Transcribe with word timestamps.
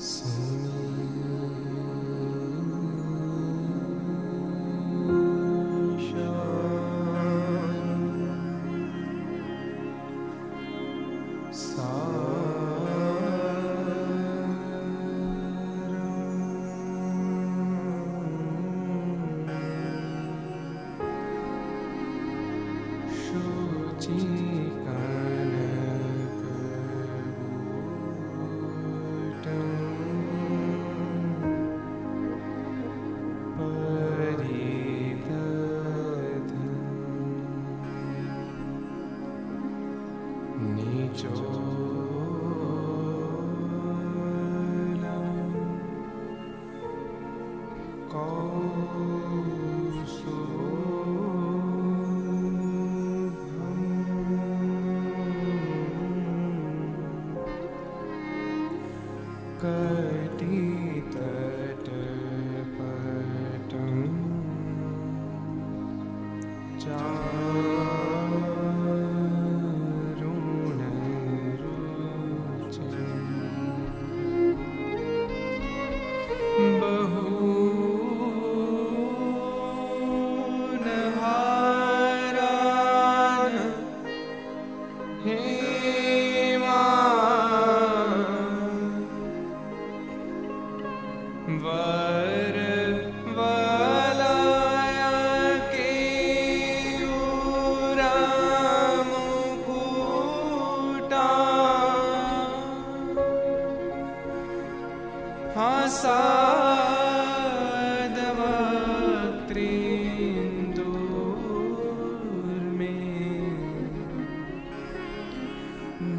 Sou 0.00 0.39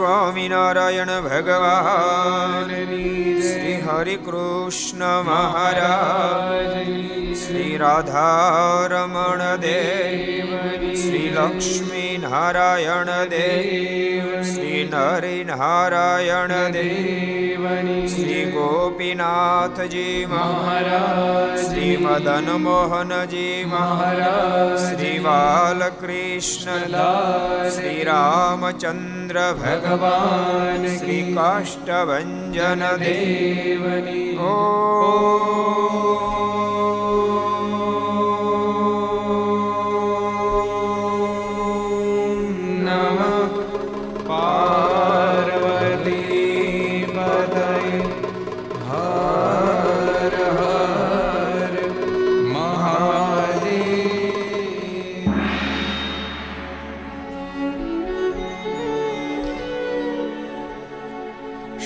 Swaminarayan 0.00 1.06
ભગવાન. 1.06 2.68
શ્રી 3.40 3.84
હરિ 3.86 4.16
કૃષ્ણ 4.16 5.22
મહારાજ. 5.22 6.86
શ્રી 7.36 7.76
રાધારમણ 7.76 9.56
દેવ. 9.56 10.56
શ્રી 10.94 11.36
લક્ષ્મી 11.36 12.26
નારાયણ 12.30 13.04
દેવ. 13.04 14.42
શ્રી 14.42 14.88
નરી 14.92 15.44
નારાયણ 15.44 16.70
દેવ. 16.70 17.39
શ્રી 17.70 18.44
ગોપીનાથજી 18.46 20.26
મહારાજ 20.26 21.60
શ્રી 21.60 21.96
મદન 21.96 22.48
મોહનજી 22.58 23.64
મહારાજ 23.64 24.74
શ્રી 24.78 25.18
બાલકૃષ્ણ 25.18 26.96
શ્રી 27.70 28.04
રામચંદ્ર 28.04 29.40
ભગવાન 29.60 30.88
શ્રી 30.96 31.22
કાષ્ટભન 31.34 32.34
દેવની 32.98 34.28
ઓ 34.46 35.89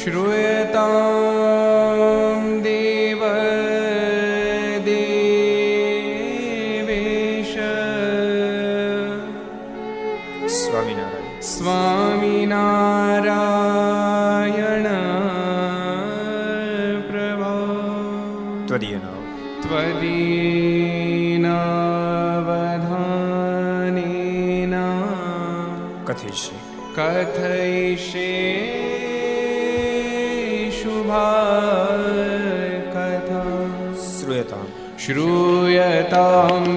شروع 0.05 0.44
देवदेवेश 35.04 36.73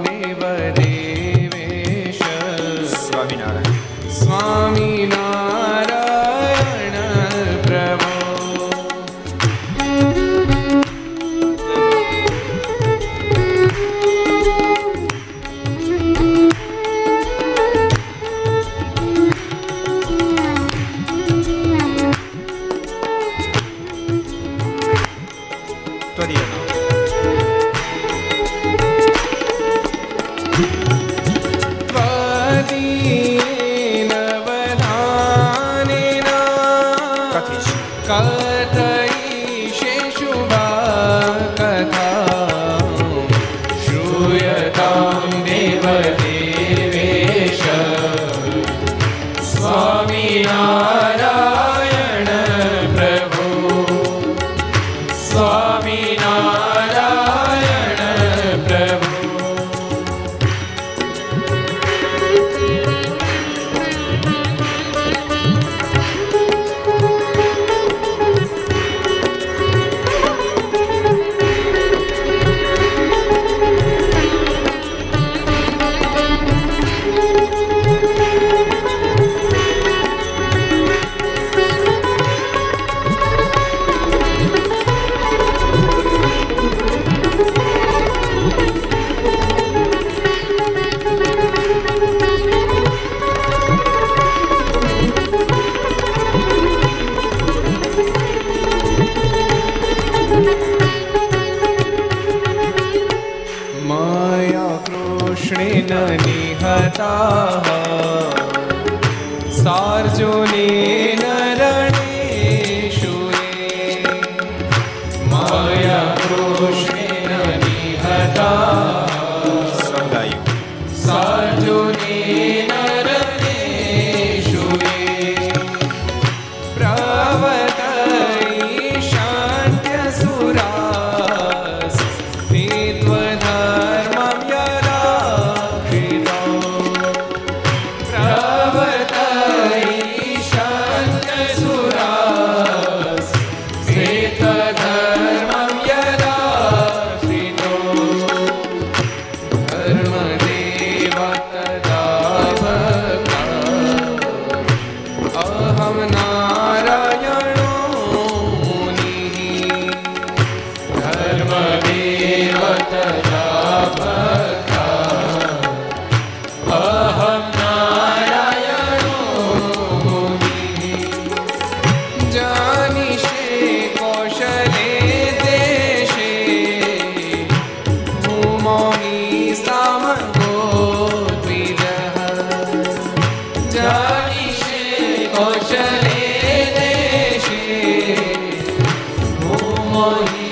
sonho. 190.07 190.46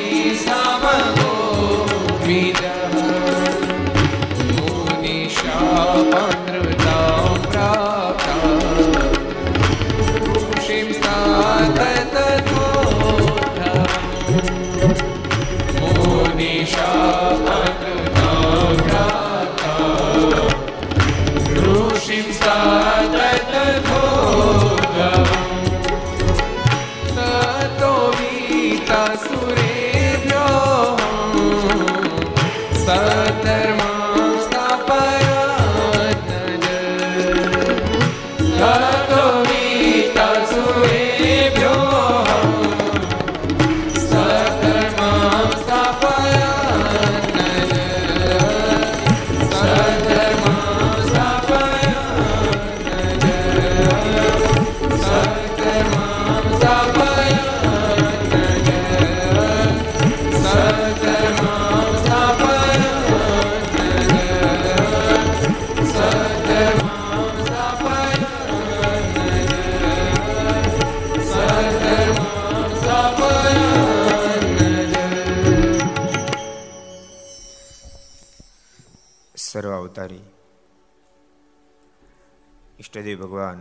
ઈષ્ટદેવ 83.05 83.21
ભગવાન 83.21 83.59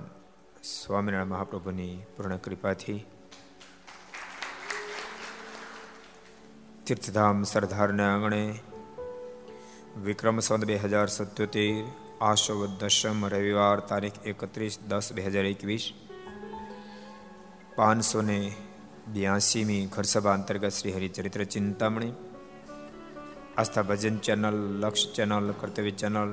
સ્વામિનારાયણ 0.67 1.33
મહાપ્રભુની 1.33 1.95
પૂર્ણ 2.13 2.39
કૃપાથી 2.39 3.01
તીર્થધામ 6.87 7.39
સરદારના 7.45 8.07
આંગણે 8.13 8.41
વિક્રમ 10.05 10.39
સંત 10.41 10.63
બે 10.65 10.77
હજાર 10.85 11.09
સત્યોતેર 11.09 11.69
આશવ 12.23 12.61
દશમ 12.81 13.19
રવિવાર 13.29 13.79
તારીખ 13.85 14.19
એકત્રીસ 14.25 14.81
દસ 14.85 15.07
બે 15.13 15.27
હજાર 15.27 15.47
એકવીસ 15.47 15.85
પાંચસો 17.77 18.21
ને 18.23 18.41
બ્યાસીમી 19.11 19.83
ઘરસભા 19.89 20.35
અંતર્ગત 20.35 20.73
Shri 20.73 20.97
Haricharitra 20.97 21.43
Chintamani 21.49 22.15
Aastha 23.57 23.89
Bhajan 23.91 24.17
channel 24.25 24.59
Laksh 24.83 25.13
channel 25.15 25.47
Kartavya 25.61 25.97
channel 26.01 26.33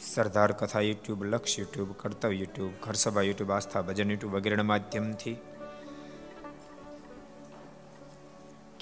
Sardar 0.00 0.52
Katha 0.52 0.80
YouTube 0.80 1.24
Laksh 1.24 1.58
YouTube 1.58 1.92
Kartavya 1.92 2.36
YouTube 2.36 2.70
Gharsabha 2.82 3.22
YouTube 3.22 3.52
Aastha 3.52 3.82
Bhajan 3.82 4.10
YouTube 4.10 4.34
વગેરેના 4.34 4.62
માધ્યમથી 4.62 5.36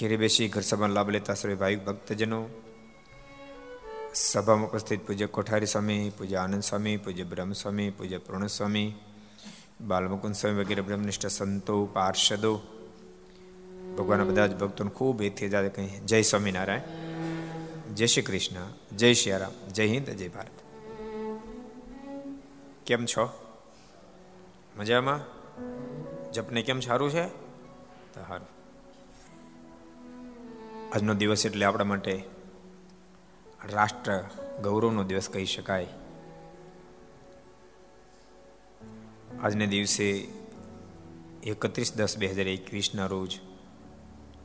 ઘેરે 0.01 0.17
બેસી 0.17 0.49
ઘર 0.49 0.61
સભાનો 0.61 0.95
લાભ 0.95 1.11
લેતા 1.11 1.35
સર્વે 1.35 1.55
ભાઈ 1.55 1.77
ભક્તજનો, 1.77 2.49
સભામાં 4.15 4.71
ઉપસ્થિત 4.71 5.07
પૂજ્ય 5.07 5.27
કોઠારી 5.27 5.67
સ્વામી, 5.67 6.13
પૂજ્ય 6.19 6.37
આનંદ 6.37 6.63
સ્વામી, 6.63 6.97
પૂજ્ય 6.97 7.25
બ્રહ્મ 7.25 7.53
સ્વામી 7.53 7.91
પૂજ્ય 7.91 8.19
પૂર્ણ 8.19 8.47
સ્વામી 8.47 8.95
બાલમુકુંદ 9.81 10.35
સ્વામી 10.35 10.61
વગેરે 10.61 10.83
બ્રહ્મનિષ્ઠ 10.83 11.27
સંતો, 11.27 11.87
પાર્ષદો, 11.87 12.61
ભગવાનના 13.99 14.25
બધા 14.25 14.47
જ 14.47 14.57
ભક્તોને 14.57 14.91
ખૂબ 14.91 15.23
એથી 15.23 15.49
જાય 15.49 15.69
કહી 15.69 15.87
જય 15.87 16.23
સ્વામિનારાયણ. 16.23 16.81
જય 17.95 18.07
શ્રી 18.07 18.23
કૃષ્ણ. 18.23 18.97
જય 18.97 19.15
શ્રી 19.15 19.33
રામ. 19.33 19.69
જય 19.69 19.87
હિન્દ. 19.87 20.11
જય 20.11 20.29
ભારત. 20.29 20.66
કેમ 22.87 23.07
છો? 23.07 23.31
મજામાં? 24.77 25.21
જપને 26.33 26.63
કેમ 26.63 26.81
સારું 26.81 27.11
છે? 27.11 27.29
સારું. 28.15 28.49
આજનો 30.95 31.15
દિવસ 31.15 31.47
એટલે 31.47 31.65
આપણા 31.65 31.85
માટે 31.85 32.25
રાષ્ટ્ર 33.73 34.25
ગૌરવનો 34.63 35.05
દિવસ 35.05 35.29
કહી 35.29 35.45
શકાય. 35.45 35.87
આજને 39.43 39.67
દિવસે 39.67 40.29
એકત્રીસ 41.43 41.95
દસ 41.95 42.19
બે 42.19 42.27
હજાર 42.27 42.49
એકવીસના 42.49 43.07
રોજ 43.07 43.41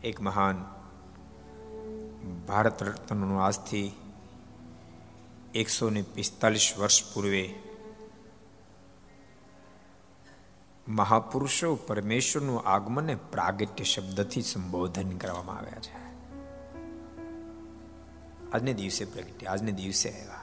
એક 0.03 0.21
મહાન 0.21 0.65
ભારત 2.48 2.83
રત્નનું 2.83 3.45
આજથી 3.45 3.91
એકસો 5.55 5.89
ને 5.89 6.01
પિસ્તાલીસ 6.01 6.74
વર્ષ 6.77 7.13
પૂર્વે 7.13 7.70
મહાપુરુષો 10.88 11.75
પરમેશ્વરનું 11.75 12.61
આગમને 12.61 13.15
પ્રાગટ્ય 13.15 13.83
શબ્દથી 13.83 14.41
સંબોધન 14.41 15.17
કરવામાં 15.17 15.57
આવ્યા 15.57 15.79
છે. 15.79 16.01
આજને 18.51 18.73
દિવસે 18.73 19.05
પ્રગટ્ય, 19.05 19.45
આજને 19.45 19.71
દિવસે 19.71 20.09
આવ્યા. 20.09 20.41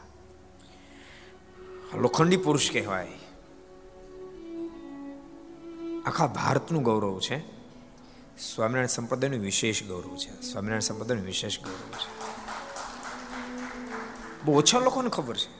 લોખંડી 1.94 2.36
પુરુષ 2.36 2.70
કહેવાય. 2.70 3.08
આખા 6.06 6.26
ભારતનું 6.26 6.82
ગૌરવ 6.82 7.20
છે. 7.20 7.38
સ્વામિનારાયણ 8.38 8.86
સંપ્રદાયનું 8.86 9.40
વિશેષ 9.40 9.82
ગૌરવ 9.82 10.16
છે. 10.16 10.40
સ્વામિનારાયણ 10.40 10.80
સંપ્રદાયનું 10.80 11.26
વિશેષ 11.26 11.60
ગૌરવ 11.60 11.98
છે. 11.98 12.28
બહુ 14.44 14.58
ઓછા 14.58 14.78
લોકોને 14.78 15.08
ખબર 15.08 15.36
છે. 15.36 15.57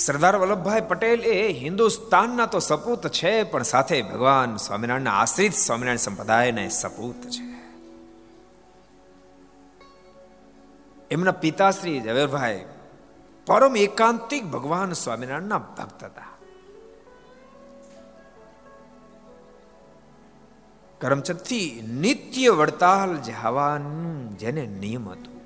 સરદાર 0.00 0.36
વલ્લભભાઈ 0.36 0.80
પટેલ 0.80 1.24
એ 1.24 1.52
હિન્દુસ્તાનના 1.52 2.46
તો 2.46 2.58
સપૂત 2.58 3.08
છે, 3.08 3.42
પણ 3.42 3.62
સાથે 3.62 4.02
ભગવાન 4.02 4.56
સ્વામિનારાયણના 4.56 5.12
આશ્રિત 5.12 5.54
સ્વામિનારાયણ 5.54 5.96
સંપ્રદાયના 5.96 6.68
સપૂત 6.68 7.14
છે. 7.14 7.50
એમના 11.10 11.30
પિતાશ્રી 11.30 12.00
ઝવેરભાઈ 12.00 12.64
પરમ 13.46 13.76
એકાંતિક 13.76 14.44
ભગવાન 14.44 14.92
સ્વામિનારાયણના 14.92 15.58
ભક્ત 15.58 16.04
હતા. 16.04 16.30
કરમચંદથી 20.98 21.82
નિત્ય 22.00 22.50
વડતાલ 22.50 23.16
જવાનું 23.16 24.38
જેને 24.38 24.66
નિયમ 24.66 25.08
હતું. 25.08 25.39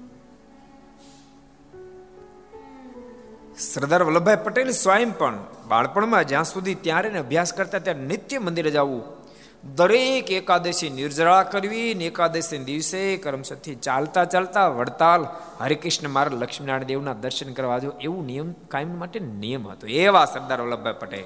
સરદાર 3.58 4.02
વલ્લભભાઈ 4.02 4.36
પટેલ 4.44 4.70
સ્વયં 4.70 5.18
પણ 5.18 5.38
બાળપણમાં 5.68 6.24
જ્યાં 6.24 6.44
સુધી 6.44 6.74
ત્યારે 6.74 7.18
અભ્યાસ 7.18 7.52
કરતા 7.52 7.78
ત્યારે 7.78 8.00
નિત્ય 8.00 8.38
મંદિરે 8.38 8.70
જવું. 8.70 9.02
દરેક 9.74 10.30
એકાદશી 10.30 10.90
નિર્જળા 10.90 11.42
કરવી 11.42 11.94
ને 11.94 12.04
એકાદશી 12.04 12.58
દિવસે 12.58 13.16
કરમસદથી 13.16 13.74
ચાલતા 13.74 14.24
ચાલતા 14.24 14.68
વડતાલ 14.68 15.26
હરિકૃષ્ણ 15.60 16.08
મારા 16.08 16.36
લક્ષ્મીનારાયણ 16.36 16.84
દેવના 16.84 17.12
દર્શન 17.12 17.52
કરવા 17.52 17.78
જો 17.78 17.90
એવું 18.00 18.26
નિયમ 18.26 18.52
કાયમ 18.52 18.98
માટે 18.98 19.20
નિયમ 19.20 19.68
હતો. 19.68 19.86
એવા 19.86 20.24
સરદાર 20.24 20.60
વલ્લભભાઈ 20.60 20.94
પટેલ. 21.00 21.24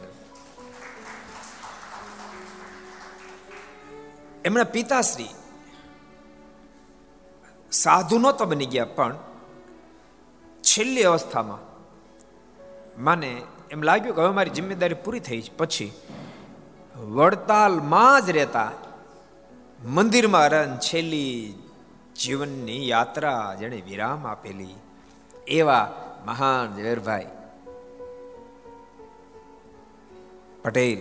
એમના 4.45 4.65
પિતાશ્રી 4.65 5.29
સાધુ 7.73 8.19
નહોતો 8.19 8.45
બની 8.45 8.67
ગયા, 8.67 8.85
પણ 8.85 9.15
છેલ્લી 10.63 11.03
અવસ્થામાં 11.03 11.68
માને 12.99 13.43
એમ 13.71 13.83
લાગ્યું 13.83 14.17
કે 14.17 14.21
હવે 14.23 14.33
મારી 14.33 14.51
જિમ્મેદારી 14.51 14.95
પૂરી 14.95 15.21
થઈ 15.21 15.43
પછી 15.57 15.93
વડતાલમાં 16.97 18.27
જ 18.27 18.31
રહેતા 18.31 18.73
મંદિરમાં 19.85 20.49
રન 20.49 20.77
છેલ્લી 20.77 21.55
જીવનની 22.17 22.89
યાત્રા 22.89 23.55
જેણે 23.55 23.81
વિરામ 23.81 24.27
આપેલી, 24.27 24.75
એવા 25.47 25.87
મહાન 26.27 26.77
ઝવેરભાઈ 26.77 27.31
પટેલ, 30.63 31.01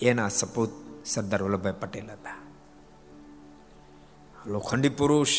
એના 0.00 0.28
સપૂત 0.28 0.72
સરદાર 1.04 1.42
વલ્લભભાઈ 1.42 1.80
પટેલ 1.80 2.10
હતા. 2.10 2.40
લોખંડી 4.46 4.88
પુરુષ 4.88 5.34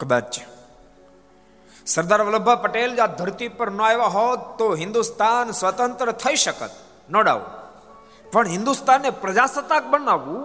કદાચ 0.00 0.38
સરદાર 1.88 2.20
વલ્લભભાઈ 2.22 2.64
પટેલ 2.64 2.90
જો 2.96 3.06
ધરતી 3.18 3.48
પર 3.48 3.70
ન 3.70 3.80
આવ્યા 3.80 4.14
હોત 4.16 4.42
તો 4.58 4.66
હિન્દુસ્તાન 4.74 5.46
સ્વતંત્ર 5.50 6.10
થઈ 6.22 6.36
શકત 6.36 6.72
નો 7.10 7.22
ડાઉટ 7.22 7.58
પણ 8.32 8.46
હિન્દુસ્તાનને 8.46 9.10
પ્રજાસત્તાક 9.22 9.84
બનાવવું, 9.90 10.42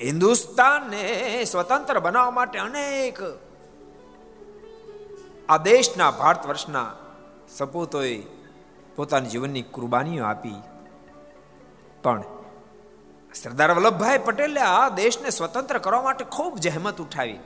હિન્દુસ્તાનને 0.00 1.02
સ્વતંત્ર 1.44 1.98
બનાવવા 1.98 2.30
માટે 2.30 2.58
અનેક 2.58 3.18
આ 5.48 5.56
દેશના, 5.56 6.10
ભારત 6.10 6.42
વર્ષના 6.46 6.88
સપૂતોએ 7.56 8.16
પોતાના 8.96 9.28
જીવનની 9.28 9.62
કુરબાનીઓ 9.74 10.24
આપી. 10.24 10.58
પણ 12.02 12.24
સરદાર 13.34 13.70
વલ્લભભાઈ 13.70 14.18
પટેલે 14.18 14.60
આ 14.60 14.88
દેશને 14.88 15.30
સ્વતંત્ર 15.30 15.78
કરવા 15.78 16.02
માટે 16.02 16.24
ખૂબ 16.24 16.54
જહેમત 16.58 17.00
ઉઠાવી. 17.00 17.40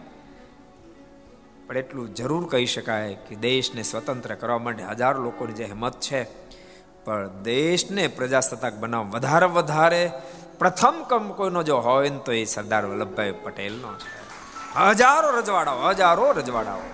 પણ 1.72 1.78
એટલું 1.78 2.14
જરૂર 2.14 2.44
કહી 2.52 2.66
શકાય 2.66 3.16
કે 3.26 3.34
દેશને 3.40 3.82
સ્વતંત્ર 3.82 4.32
કરવા 4.34 4.58
માટે 4.58 4.82
હજારો 4.92 5.18
લોકોની 5.26 5.56
જે 5.58 5.64
હિંમત 5.64 6.00
છે, 6.00 6.20
પણ 7.04 7.42
દેશને 7.42 8.04
પ્રજાસત્તાક 8.16 8.74
બનાવવા 8.82 9.12
વધારે 9.14 9.48
વધારે 9.56 10.02
પ્રથમ 10.60 10.96
કમ 11.10 11.30
કોઈનો 11.38 11.62
જો 11.62 11.76
હોય 11.80 12.10
ને 12.10 12.20
તો 12.26 12.32
એ 12.32 12.44
સરદાર 12.44 12.82
વલ્લભભાઈ 12.86 13.38
પટેલનો 13.44 13.92
છે. 13.94 14.10
હજારો 14.98 15.28
રજવાડાઓ 15.38 15.92
હજારો 15.92 16.26
રજવાડાઓ. 16.32 16.84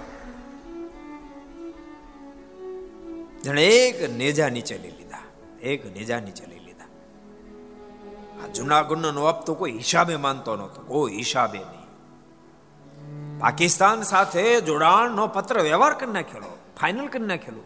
જેણે 3.45 3.65
એક 3.81 3.99
નેજા 4.21 4.51
નીચે 4.57 4.77
લઈ 4.85 4.95
લીધા, 4.99 5.27
એક 5.63 5.81
નેજા 5.97 6.21
નીચે 6.21 6.45
લઈ 6.47 6.63
લીધા. 6.67 6.91
આ 8.41 8.49
જુનાગઢનો 8.57 9.11
નવાબ 9.11 9.43
તો 9.47 9.53
કોઈ 9.55 9.77
હિસાબે 9.83 10.17
માનતો 10.27 10.57
નહોતો, 10.57 10.81
કોઈ 10.93 11.19
હિસાબે 11.19 11.59
નહીં. 11.59 11.78
પાકિસ્તાન 13.41 14.03
સાથે 14.03 14.61
જોડાણનો 14.61 15.27
પત્ર 15.27 15.61
વ્યવહાર 15.61 15.95
કરી 15.95 16.13
નાખેલો 16.13 16.59
ફાઇનલ 16.81 17.07
કરી 17.07 17.27
નાખેલો. 17.27 17.65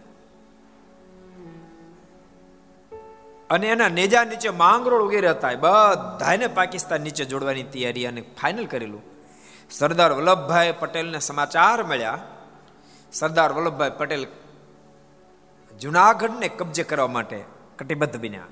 અને 3.51 3.67
એના 3.67 3.89
નેજા 3.89 4.25
નીચે 4.25 4.51
માંગરોળ 4.51 5.03
વગેરે 5.03 5.29
હતા 5.29 5.51
બધાને 5.61 6.47
પાકિસ્તાન 6.47 7.01
નીચે 7.01 7.25
જોડવાની 7.25 7.63
તૈયારી 7.63 8.07
અને 8.07 8.21
ફાઇનલ 8.21 8.67
કરેલું. 8.67 9.03
સરદાર 9.71 10.13
વલ્લભભાઈ 10.13 10.75
પટેલને 10.79 11.19
સમાચાર 11.19 11.83
મળ્યા. 11.83 12.19
સરદાર 13.13 13.53
વલ્લભભાઈ 13.53 13.91
પટેલ 13.99 14.27
જુનાગઢને 15.81 16.49
કબજે 16.49 16.83
કરવા 16.83 17.07
માટે 17.07 17.45
કટિબદ્ધ 17.79 18.21
બન્યા. 18.21 18.43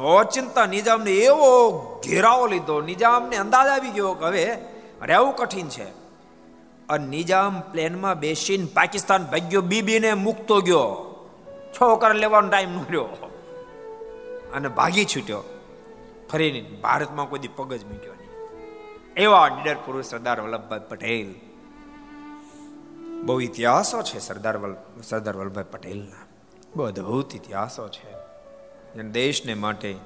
ઓચિંતા 0.00 0.66
નિજામને 0.66 1.10
એવો 1.10 1.80
ઘેરાવો 2.06 2.46
લીધો 2.46 2.80
નિજામને 2.80 3.36
અંદાજ 3.36 3.68
આવી 3.68 3.88
ગયો 3.88 4.14
કે 4.14 4.24
હવે 4.24 4.58
રહેવું 5.02 5.36
કઠિન 5.36 5.68
છે. 5.68 6.03
અને 6.88 7.06
નિજામ 7.06 7.60
પ્લેનમાં 7.60 8.18
બેસીને 8.18 8.66
પાકિસ્તાન 8.66 9.24
ભાગ્યો, 9.24 9.60
બીબીને 9.60 10.14
મૂકતો 10.14 10.60
ગયો. 10.60 11.10
છોકરા 11.80 12.12
લેવાનો 12.12 12.48
ટાઈમ 12.48 12.70
ન 12.70 12.82
અને 14.52 14.68
ભાગી 14.68 15.04
છૂટ્યો. 15.04 15.42
ફરીને 16.32 16.60
ભારતમાં 16.60 17.28
કોઈ 17.28 17.40
પગ 17.56 17.74
જ 17.74 17.84
મૂક્યો 17.84 18.12
નહીં. 18.12 18.30
એવા 19.14 19.48
નીડર 19.48 19.74
પુરુષ 19.74 20.04
સરદાર 20.04 20.40
વલ્લભભાઈ 20.40 20.80
પટેલ. 20.88 21.34
બહુ 23.22 23.40
ઇતિહાસો 23.40 24.02
છે 24.02 24.18
સરદાર 24.18 24.58
સરદાર 25.02 25.36
વલ્લભભાઈ 25.36 25.64
પટેલના. 25.70 26.26
બહુ 26.76 26.84
અદભુત 26.86 27.34
ઇતિહાસો 27.34 27.88
છે. 27.88 28.14
દેશને 29.02 29.54
માટે, 29.54 29.96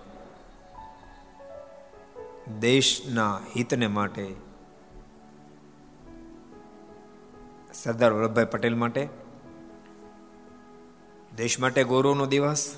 દેશના 2.61 3.41
હિતને 3.57 3.87
માટે 3.87 4.48
સરદાર 7.83 8.13
વલ્લભભાઈ 8.13 8.45
પટેલ 8.45 8.75
માટે, 8.75 9.09
દેશ 11.37 11.59
માટે 11.59 11.85
ગૌરવનો 11.85 12.27
દિવસ, 12.27 12.77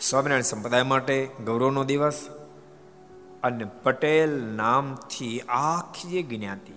સ્વામિનારાયણ 0.00 0.42
સંપ્રદાય 0.42 0.82
માટે 0.82 1.30
ગૌરવનો 1.44 1.84
દિવસ, 1.84 2.28
અને 3.42 3.64
પટેલ 3.82 4.42
નામથી 4.54 5.40
આખી 5.40 6.22
જ્ઞાતિ, 6.22 6.72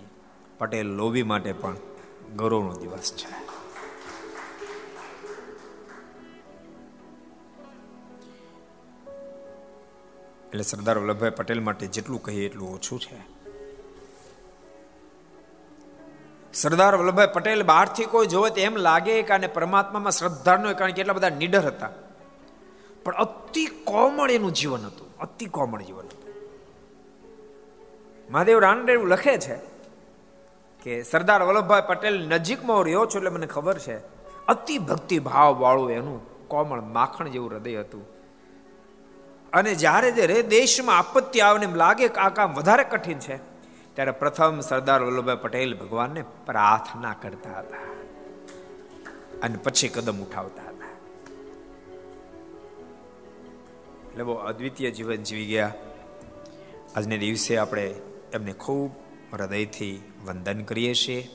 પટેલ 0.58 0.86
લોભી 0.86 1.22
માટે 1.22 1.52
પણ 1.52 1.76
ગૌરવનો 2.36 2.74
દિવસ 2.74 3.12
છે. 3.12 3.32
એટલે 10.46 10.62
સરદાર 10.62 10.98
વલ્લભભાઈ 10.98 11.30
પટેલ 11.30 11.60
માટે 11.60 11.86
જેટલું 11.86 12.22
કહીએ 12.22 12.46
એટલું 12.46 12.74
ઓછું 12.74 13.00
છે. 13.00 13.33
સરદાર 16.54 16.96
વલ્લભભાઈ 16.96 17.26
પટેલ 17.26 17.62
બહારથી 17.62 18.04
કોઈ 18.04 18.26
જોવે 18.26 18.50
તો 18.50 18.60
એમ 18.60 18.76
લાગે 18.76 19.22
કે 19.22 19.34
આને 19.34 19.46
પરમાત્મામાં 19.46 20.12
શ્રદ્ધા 20.12 20.56
ન 20.56 20.72
કારણ 20.72 20.92
કે 20.92 21.00
એટલા 21.00 21.12
બધા 21.12 21.28
નિડર 21.28 21.66
હતા. 21.66 21.88
પણ 23.04 23.12
અતિ 23.12 23.66
કોમળ 23.66 24.30
એનું 24.30 24.52
જીવન 24.52 24.86
હતું, 24.86 25.18
અતિ 25.18 25.46
કોમળ 25.46 25.82
જીવન 25.82 26.04
હતું. 26.04 26.34
મહાદેવ 28.30 28.58
રાનડે 28.58 28.96
લખે 28.96 29.38
છે 29.38 29.56
કે, 30.82 31.02
સરદાર 31.02 31.42
વલ્લભભાઈ 31.42 31.82
પટેલ 31.86 32.28
નજીકમાં 32.28 32.82
રહ્યો 32.82 33.06
છો 33.06 33.18
એટલે 33.18 33.30
મને 33.30 33.46
ખબર 33.46 33.78
છે, 33.78 33.98
અતિ 34.46 34.78
ભક્તિ 34.78 35.18
ભાવ 35.18 35.58
વાળું 35.58 35.90
એનું 35.90 36.48
કોમળ 36.48 36.80
માખણ 36.80 37.28
જેવું 37.28 37.50
હૃદય 37.50 37.80
હતું. 37.80 38.06
અને 39.52 39.74
જ્યારે 39.74 40.10
જ્યારે 40.10 40.42
દેશમાં 40.42 40.98
આપત્તિ 40.98 41.40
આવે 41.40 41.64
એમ 41.64 41.74
લાગે 41.74 42.08
કે 42.08 42.20
આ 42.20 42.28
કામ 42.28 42.54
વધારે 42.54 42.84
કઠિન 42.84 43.18
છે 43.18 43.53
ત્યારે 43.94 44.10
પ્રથમ 44.10 44.60
સરદાર 44.60 45.02
વલ્લભભાઈ 45.02 45.36
પટેલ 45.42 45.74
ભગવાનને 45.74 46.22
પ્રાર્થના 46.22 47.14
કરતા 47.22 47.58
હતા 47.58 47.84
અને 49.42 49.56
પછી 49.56 49.88
કદમ 49.88 50.18
ઉઠાવતા 50.18 50.62
હતા. 50.62 50.90
એટલે 54.10 54.22
બહુ 54.22 54.32
અદ્વિતીય 54.32 54.90
જીવન 54.90 55.22
જીવી 55.22 55.46
ગયા. 55.46 55.72
આજને 56.96 57.18
દિવસે 57.18 57.56
આપણે 57.56 57.94
એમને 58.32 58.52
ખૂબ 58.52 58.90
હૃદયથી 59.32 60.02
વંદન 60.26 60.64
કરીએ 60.64 60.94
છીએ 60.94 61.28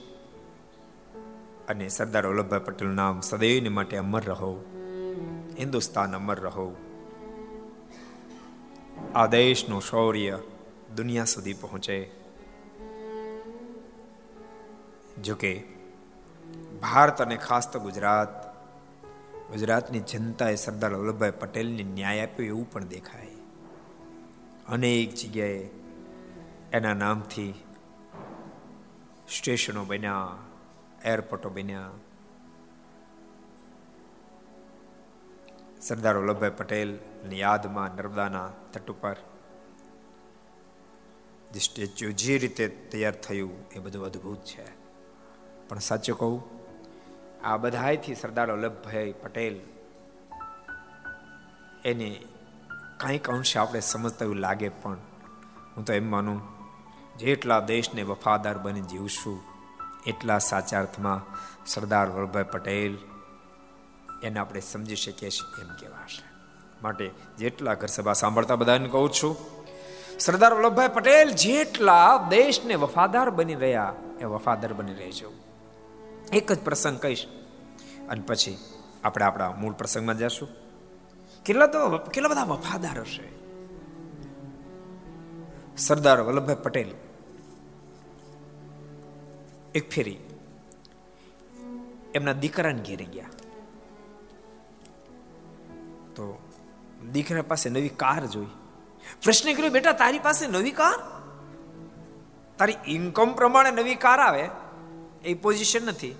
અને 1.67 1.87
સરદાર 1.87 2.27
વલ્લભભાઈ 2.27 2.59
પટેલનું 2.59 2.95
નામ 2.95 3.21
સદૈવને 3.21 3.69
માટે 3.69 3.97
અમર 3.97 4.23
રહો, 4.23 4.65
હિન્દુસ્તાન 5.59 6.15
અમર 6.15 6.39
રહો. 6.39 6.75
આ 9.15 9.25
દેશનું 9.25 9.81
શૌર્ય 9.81 10.39
દુનિયા 10.95 11.23
સુધી 11.23 11.53
પહોંચે. 11.53 12.18
જોકે 15.23 15.63
ભારત 16.81 17.21
અને 17.21 17.37
ખાસ 17.37 17.71
તો 17.71 17.79
ગુજરાત, 17.79 18.55
ગુજરાતની 19.51 19.99
જનતાએ 19.99 20.55
સરદાર 20.55 20.93
વલ્લભભાઈ 20.93 21.31
પટેલને 21.31 21.83
ન્યાય 21.83 22.21
આપ્યો 22.21 22.45
એવું 22.45 22.71
પણ 22.71 22.85
દેખાય. 22.85 23.25
અનેક 24.69 25.15
જગ્યાએ 25.15 25.69
એના 26.71 26.93
નામથી 26.93 27.53
સ્ટેશનો 29.37 29.85
બન્યા, 29.85 30.37
એરપોર્ટો 31.05 31.49
બન્યા. 31.49 31.89
સરદાર 35.81 36.17
વલ્લભભાઈ 36.17 36.49
પટેલની 36.49 37.39
યાદમાં 37.39 37.95
નર્મદાના 37.95 38.49
તટ 38.73 38.91
ઉપર 38.91 39.15
જે 41.53 41.59
સ્ટેચ્યુ 41.59 42.11
જે 42.11 42.37
રીતે 42.37 42.67
તૈયાર 42.67 43.13
થયું 43.13 43.69
એ 43.71 43.79
બધું 43.79 44.05
અદ્ભુત 44.05 44.43
છે. 44.43 44.78
પણ 45.69 45.85
સાચું 45.89 46.17
કહું, 46.19 46.37
આ 47.47 47.57
બધાથી 47.63 48.15
સરદાર 48.21 48.49
વલ્લભભાઈ 48.53 49.13
પટેલ 49.23 49.55
એને 51.89 52.09
કંઈક 53.01 53.29
અંશે 53.33 53.55
આપણે 53.59 53.81
સમજતા 53.91 54.25
એવું 54.27 54.41
લાગે 54.45 54.69
પણ 54.81 54.99
હું 55.73 55.83
તો 55.87 55.93
એમ 55.99 56.07
માનું, 56.13 56.39
જેટલા 57.21 57.61
દેશને 57.71 58.01
વફાદાર 58.11 58.57
બની 58.65 58.89
જીવશું, 58.91 59.37
એટલા 60.11 60.39
સાચા 60.49 60.79
અર્થમાં 60.83 61.21
સરદાર 61.73 62.07
વલ્લભભાઈ 62.15 62.51
પટેલ 62.55 62.93
એને 64.25 64.37
આપણે 64.39 64.61
સમજી 64.71 64.99
શકીએ 65.03 65.31
છીએ 65.35 65.63
એમ 65.63 65.71
કહેવાશે 65.79 66.23
માટે 66.83 67.05
જેટલા 67.41 67.75
ઘર 67.81 67.91
સભા 67.95 68.17
સાંભળતા 68.21 68.59
બધાને 68.61 68.89
કહું 68.93 69.11
છું, 69.17 69.35
સરદાર 70.25 70.53
વલ્લભભાઈ 70.57 70.95
પટેલ 70.97 71.29
જેટલા 71.45 72.09
દેશને 72.35 72.75
વફાદાર 72.83 73.29
બની 73.37 73.59
રહ્યા, 73.65 73.93
એ 74.21 74.25
વફાદાર 74.33 74.73
બની 74.79 74.97
રહેજો. 75.01 75.29
એક 76.33 76.51
જ 76.51 76.59
પ્રસંગ 76.59 76.99
કહીશ. 76.99 77.27
અને 78.09 78.21
પછી 78.21 78.57
આપણે 79.03 79.25
આપણા 79.25 79.51
મૂળ 79.51 79.73
પ્રસંગમાં 79.73 80.17
જશું. 80.17 80.49
કેટલા 81.45 81.67
તો 81.67 81.97
કેટલા 81.97 82.29
બધા 82.29 82.43
વફાદાર 82.43 82.99
હશે. 82.99 83.39
સરદાર 85.77 86.21
વલ્લભભાઈ 86.21 86.55
પટેલ. 86.63 86.91
એક 89.75 89.89
ફેરી. 89.89 90.17
એમના 92.15 92.33
દીકરાને 92.33 92.83
ઘેરે 92.83 93.05
ગયા. 93.05 93.25
તો 96.09 96.51
દીકરા 97.11 97.41
પાસે 97.41 97.69
નવી 97.69 97.89
કાર 97.89 98.25
જોઈ. 98.25 98.47
પ્રશ્ન 99.23 99.53
કર્યો, 99.53 99.69
બેટા, 99.69 99.91
તારી 99.91 100.19
પાસે 100.19 100.47
નવી 100.47 100.71
કાર? 100.71 101.21
તારી 102.57 102.75
ઇન્કમ 102.87 103.33
પ્રમાણે 103.33 103.71
નવી 103.71 103.95
કાર 103.95 104.19
આવે. 104.19 104.49
એ 105.23 105.33
પોઝિશન 105.33 105.85
નથી. 105.85 106.15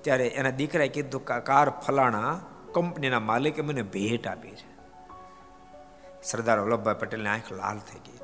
ત્યારે 0.00 0.26
એના 0.26 0.50
દીકરાએ 0.50 0.88
કીધું 0.88 1.24
કાર 1.24 1.70
ફલાણા 1.70 2.40
કંપનીના 2.74 3.20
માલિકે 3.20 3.62
મને 3.62 3.82
ભેટ 3.82 4.26
આપી 4.26 4.50
છે. 4.50 4.74
સરદાર 6.22 6.60
વલ્લભભાઈ 6.60 6.94
પટેલની 6.94 7.28
આંખ 7.28 7.52
લાલ 7.52 7.78
થઈ 7.78 7.98
ગઈ. 7.98 8.18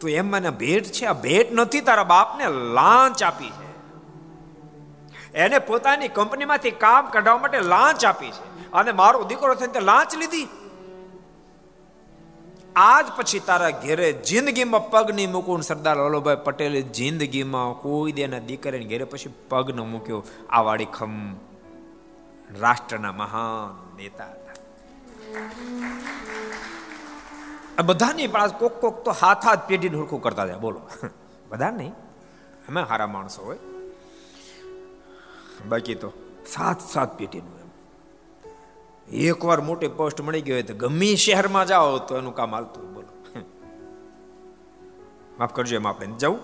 તું 0.00 0.10
એમ 0.10 0.26
મને 0.26 0.50
ભેટ 0.50 0.84
છે? 0.84 1.06
આ 1.06 1.12
ભેટ 1.12 1.52
નથી 1.52 1.80
તારા 1.80 2.04
બાપને 2.04 2.44
લાંચ 2.48 3.22
આપી 3.22 3.50
છે. 3.50 3.66
એને 5.34 5.58
પોતાની 5.58 6.08
કંપનીમાંથી 6.08 6.70
કામ 6.70 7.06
કઢાવવા 7.06 7.40
માટે 7.40 7.60
લાંચ 7.60 8.04
આપી 8.04 8.30
છે. 8.30 8.72
અને 8.72 8.92
મારો 8.92 9.24
દીકરો 9.24 9.54
થઈને 9.54 9.80
લાંચ 9.80 10.16
લીધી. 10.16 10.48
આજ 12.76 13.06
પછી 13.10 13.40
તારા 13.40 13.74
ઘેરે 13.80 14.08
જિંદગીમાં 14.22 14.88
પગ 14.90 15.06
નહીં 15.12 15.30
મૂકવું 15.30 15.62
સરદાર 15.62 15.98
વલ્લભભાઈ 15.98 16.42
પટેલે 16.44 16.80
જિંદગીમાં 16.92 17.70
કોઈ 17.76 18.12
દેના 18.12 18.40
દીકરાને 18.42 18.88
ઘેરે 18.90 19.06
પછી 19.06 19.32
પગ 19.50 19.66
ન 19.72 19.80
મૂક્યો 19.92 20.20
આ 20.50 20.62
વાળી 20.62 20.90
ખમ 20.90 21.14
રાષ્ટ્રના 22.56 23.14
મહાન 23.14 23.78
નેતા 23.94 24.28
હતા 24.32 24.56
બધાની 27.84 28.28
પાસે 28.30 28.54
કોક 28.56 28.76
કોક 28.78 28.96
તો 29.02 29.10
હાથ 29.14 29.42
હાથ 29.44 29.64
પેઢીને 29.66 29.96
હુરખું 29.96 30.20
કરતા 30.20 30.46
જાય 30.46 30.60
બોલો 30.60 30.80
બધા 31.50 31.72
નહીં 31.72 31.94
અમે 32.68 32.80
હારા 32.86 33.10
માણસો 33.10 33.40
હોય 33.42 33.62
બાકી 35.66 35.96
તો 35.96 36.10
સાત 36.48 36.88
સાત 36.88 37.10
પેઢીનું 37.18 37.55
એકવાર 39.12 39.60
મોટી 39.60 39.88
પોસ્ટ 39.88 40.20
મળી 40.20 40.42
ગઈ 40.42 40.52
હોય 40.52 40.62
તો 40.62 40.74
ગમે 40.74 41.14
શહેરમાં 41.14 41.66
જાઓ 41.66 41.98
તો 41.98 42.18
એનું 42.18 42.34
કામ 42.34 42.54
હાલતું 42.54 42.94
બોલો. 42.94 43.40
માફ 45.38 45.54
કરજો, 45.54 45.76
એમ 45.76 45.86
આપણે 45.86 46.06
જવું. 46.06 46.38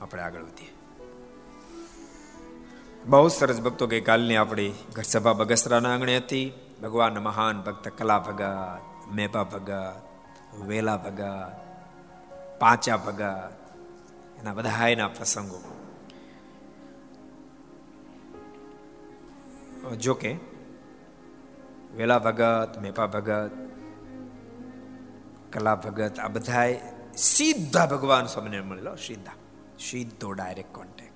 આપણે 0.00 0.22
આગળ 0.22 0.42
વધીએ. 0.42 0.72
બહુ 3.06 3.28
સરસ 3.28 3.60
ભક્તો 3.60 3.86
ગઈકાલની 3.86 4.36
આપણી 4.36 4.74
ઘરસભા 4.94 5.32
બગસરાના 5.32 5.94
આંગણે 5.94 6.16
હતી. 6.16 6.52
ભગવાન 6.82 7.14
મહાન 7.14 7.62
ભક્ત 7.62 7.88
કલા 7.88 8.18
ભગત 8.18 8.44
મેપા 9.14 9.44
ભગત, 9.44 9.70
વેલા 10.66 10.96
ભગત, 10.96 11.22
પાંચા 12.58 12.96
ભગત, 12.96 13.52
એના 14.40 14.54
બધા 14.54 14.88
એના 14.88 15.08
પ્રસંગો. 15.08 15.60
જોકે 19.96 20.47
વેલા 21.98 22.18
ભગત, 22.18 22.78
મેપા 22.82 23.06
ભગત, 23.06 23.50
કલા 25.52 25.74
ભગત, 25.74 26.18
આ 26.18 26.28
બધા 26.28 26.68
સીધા 27.16 27.86
ભગવાન 27.86 28.26
સ્વામીને 28.26 28.60
મળેલો, 28.60 28.94
સીધા. 28.94 29.32
સીધો 29.78 30.32
ડાયરેક્ટ 30.32 30.74
કોન્ટેક્ટ 30.74 31.08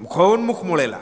મુખોન્મુખ 0.00 0.64
મળેલા. 0.64 1.00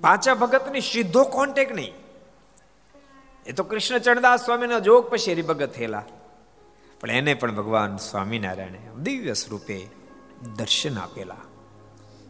પાંચા 0.00 0.34
ભગતની 0.34 0.80
સીધો 0.80 1.24
કોન્ટેક 1.24 1.72
નહીં. 1.72 1.92
એ 3.46 3.52
તો 3.52 3.64
કૃષ્ણ 3.64 3.98
ચરણદાસ 3.98 4.44
સ્વામીના 4.44 4.78
જોગ 4.78 5.10
પછી 5.10 5.32
હરિભગત 5.32 5.72
થયેલા. 5.72 6.04
પણ 7.00 7.10
એને 7.10 7.34
પણ 7.34 7.54
ભગવાન 7.54 7.96
સ્વામિનારાયણે 7.96 8.78
દિવ્ય 9.02 9.34
સ્વરૂપે 9.34 9.86
દર્શન 10.56 10.98
આપેલા. 10.98 11.36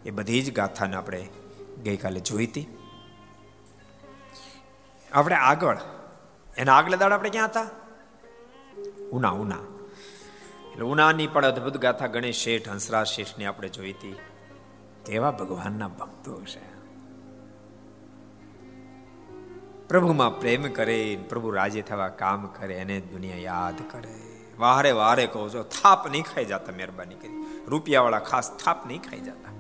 એ 0.05 0.11
બધી 0.11 0.43
જ 0.43 0.55
ગાથાને 0.55 0.97
આપણે 0.97 1.29
ગઈકાલે 1.83 2.21
જોઈ 2.21 2.47
હતી. 2.47 2.67
આપણે 5.13 5.35
આગળ, 5.35 5.79
એના 6.57 6.75
આગલા 6.75 6.97
દાડ 6.97 7.13
આપણે 7.13 7.31
ક્યાં 7.31 7.47
હતા? 7.47 7.69
ઉના 9.13 9.31
ઉના. 9.31 9.59
એટલે 10.73 10.85
ઉનાની 10.85 11.27
પણ 11.27 11.47
અદભુત 11.47 11.77
ગાથા 11.77 12.07
ગણેશ 12.07 12.37
શેઠ, 12.37 12.69
હંસરાજ 12.69 13.07
શેઠની 13.07 13.45
આપણે 13.45 13.69
જોઈ 13.69 13.93
હતી. 13.93 14.17
કેવા 15.07 15.31
ભગવાનના 15.31 15.89
ભક્તો 15.89 16.41
છે 16.41 16.81
પ્રભુમાં 19.89 20.41
પ્રેમ 20.41 20.63
કરે, 20.73 21.19
પ્રભુ 21.29 21.51
રાજી 21.51 21.83
થવા 21.83 22.09
કામ 22.09 22.47
કરે, 22.47 22.75
એને 22.75 23.01
દુનિયા 23.01 23.37
યાદ 23.37 23.91
કરે. 23.91 24.15
વારે 24.59 24.93
વારે 24.93 25.27
કહો 25.27 25.49
છો, 25.49 25.63
થાપ 25.63 26.11
નહીં 26.11 26.23
ખાઈ 26.23 26.45
જતા 26.45 26.73
મહેરબાની 26.77 27.15
કરી. 27.15 27.65
રૂપિયાવાળા 27.67 28.19
ખાસ 28.19 28.57
થાપ 28.57 28.87
નહીં 28.87 29.03
ખાઈ 29.03 29.21
જતા. 29.21 29.60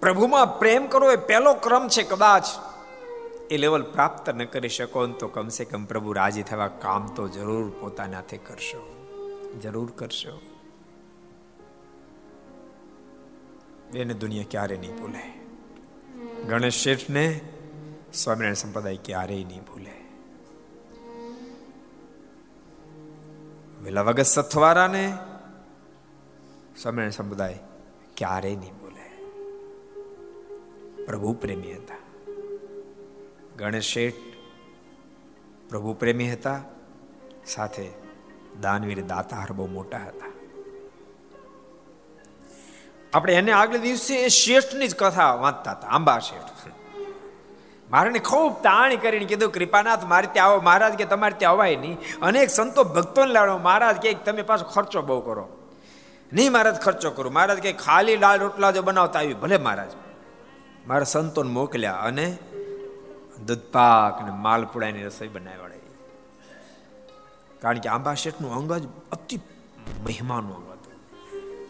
પ્રભુમાં 0.00 0.58
પ્રેમ 0.58 0.86
કરવો 0.86 1.10
એ 1.10 1.16
પહેલો 1.16 1.54
ક્રમ 1.54 1.88
છે 1.88 2.02
કદાચ. 2.02 2.44
એ 3.50 3.56
લેવલ 3.56 3.82
પ્રાપ્ત 3.82 4.30
ન 4.30 4.44
કરી 4.44 4.68
શકો 4.68 5.06
તો 5.06 5.28
કમસે 5.28 5.64
કમ 5.64 5.84
પ્રભુ 5.84 6.12
રાજી 6.12 6.42
થવા 6.42 6.68
કામ 6.68 7.06
તો 7.06 7.28
જરૂર 7.28 7.72
પોતાના 7.80 8.16
હાથે 8.16 8.36
કરશો. 8.36 8.96
જરૂર 9.62 9.90
કરશો. 9.90 10.40
એને 13.94 14.14
દુનિયા 14.14 14.44
ક્યારે 14.50 14.76
નહીં 14.76 14.96
ભૂલે. 14.96 15.46
ગણેશ 16.48 16.72
શેઠને 16.72 17.40
સ્વામિનારાયણ 18.14 18.54
સંપ્રદાય 18.54 18.96
ક્યારેય 18.96 19.44
નહીં 19.44 19.60
ભૂલે. 19.60 20.04
વેલા 23.84 24.02
વગત 24.02 24.22
સથવારાને 24.22 25.16
સ્વામિનારાયણ 26.82 27.10
સંપ્રદાય 27.10 27.58
ક્યારેય 28.16 28.56
નહીં 28.56 28.75
પ્રભુ 31.06 31.32
પ્રેમી 31.32 31.74
હતા. 31.74 31.96
ગણેશ 33.56 33.84
શેઠ 33.84 34.14
પ્રભુ 35.68 35.92
પ્રેમી 35.92 36.32
હતા, 36.32 36.60
સાથે 37.46 37.90
દાનવીર 38.60 39.04
દાતાર 39.04 39.52
બહુ 39.52 39.66
મોટા 39.66 39.98
હતા. 39.98 40.32
આપણે 43.14 43.34
એને 43.34 43.52
આગલે 43.52 43.78
દિવસે 43.78 44.14
એ 44.14 44.28
શેઠની 44.28 44.88
જ 44.88 44.94
કથા 44.94 45.34
વાંચતા 45.34 45.70
હતા, 45.70 45.88
આંબા 45.88 46.18
શેઠ. 46.18 46.72
મારે 47.90 48.18
ખૂબ 48.18 48.62
તાણી 48.62 48.96
કરીને 48.96 49.24
કીધું, 49.24 49.52
કૃપાનાથ, 49.52 50.04
મારે 50.04 50.28
ત્યાં 50.32 50.48
આવો, 50.48 50.60
મહારાજ 50.60 50.94
કે 50.94 51.04
તમારે 51.04 51.34
ત્યાં 51.38 51.52
અવાય 51.52 51.76
નહીં. 51.76 51.98
અનેક 52.22 52.50
સંતો 52.50 52.84
ભક્તોને 52.84 53.32
લાડો 53.32 53.58
મહારાજ 53.58 53.96
કે 53.96 54.14
તમે 54.14 54.42
પાછો 54.42 54.64
ખર્ચો 54.64 55.02
બહુ 55.02 55.20
કરો. 55.20 55.48
નહીં 56.32 56.52
મહારાજ, 56.52 56.80
ખર્ચો 56.80 57.10
કરો. 57.10 57.30
મહારાજ 57.30 57.58
કે 57.58 57.72
ખાલી 57.72 58.16
લાલ 58.16 58.40
રોટલા 58.40 58.70
જો 58.70 58.82
બનાવતા 58.82 59.18
આવી 59.18 59.34
ભલે 59.34 59.58
મહારાજ. 59.58 59.88
મારા 60.86 61.02
સંતોને 61.02 61.50
મોકલ્યા 61.50 61.92
અને 61.92 62.38
દૂધપાક 63.46 64.22
અને 64.22 64.30
માલપુડાની 64.30 65.02
રસોઈ 65.02 65.28
બનાવી 65.28 65.56
કારણ 67.60 67.78
કે 67.78 67.88
આંબા 67.88 68.14
શેઠનું 68.14 68.54
અંગ 68.54 68.72
જ 68.72 68.86
અતિ 69.12 69.36
મહેમાનું 70.04 70.56
અંગ 70.56 70.72
હતું. 70.72 70.92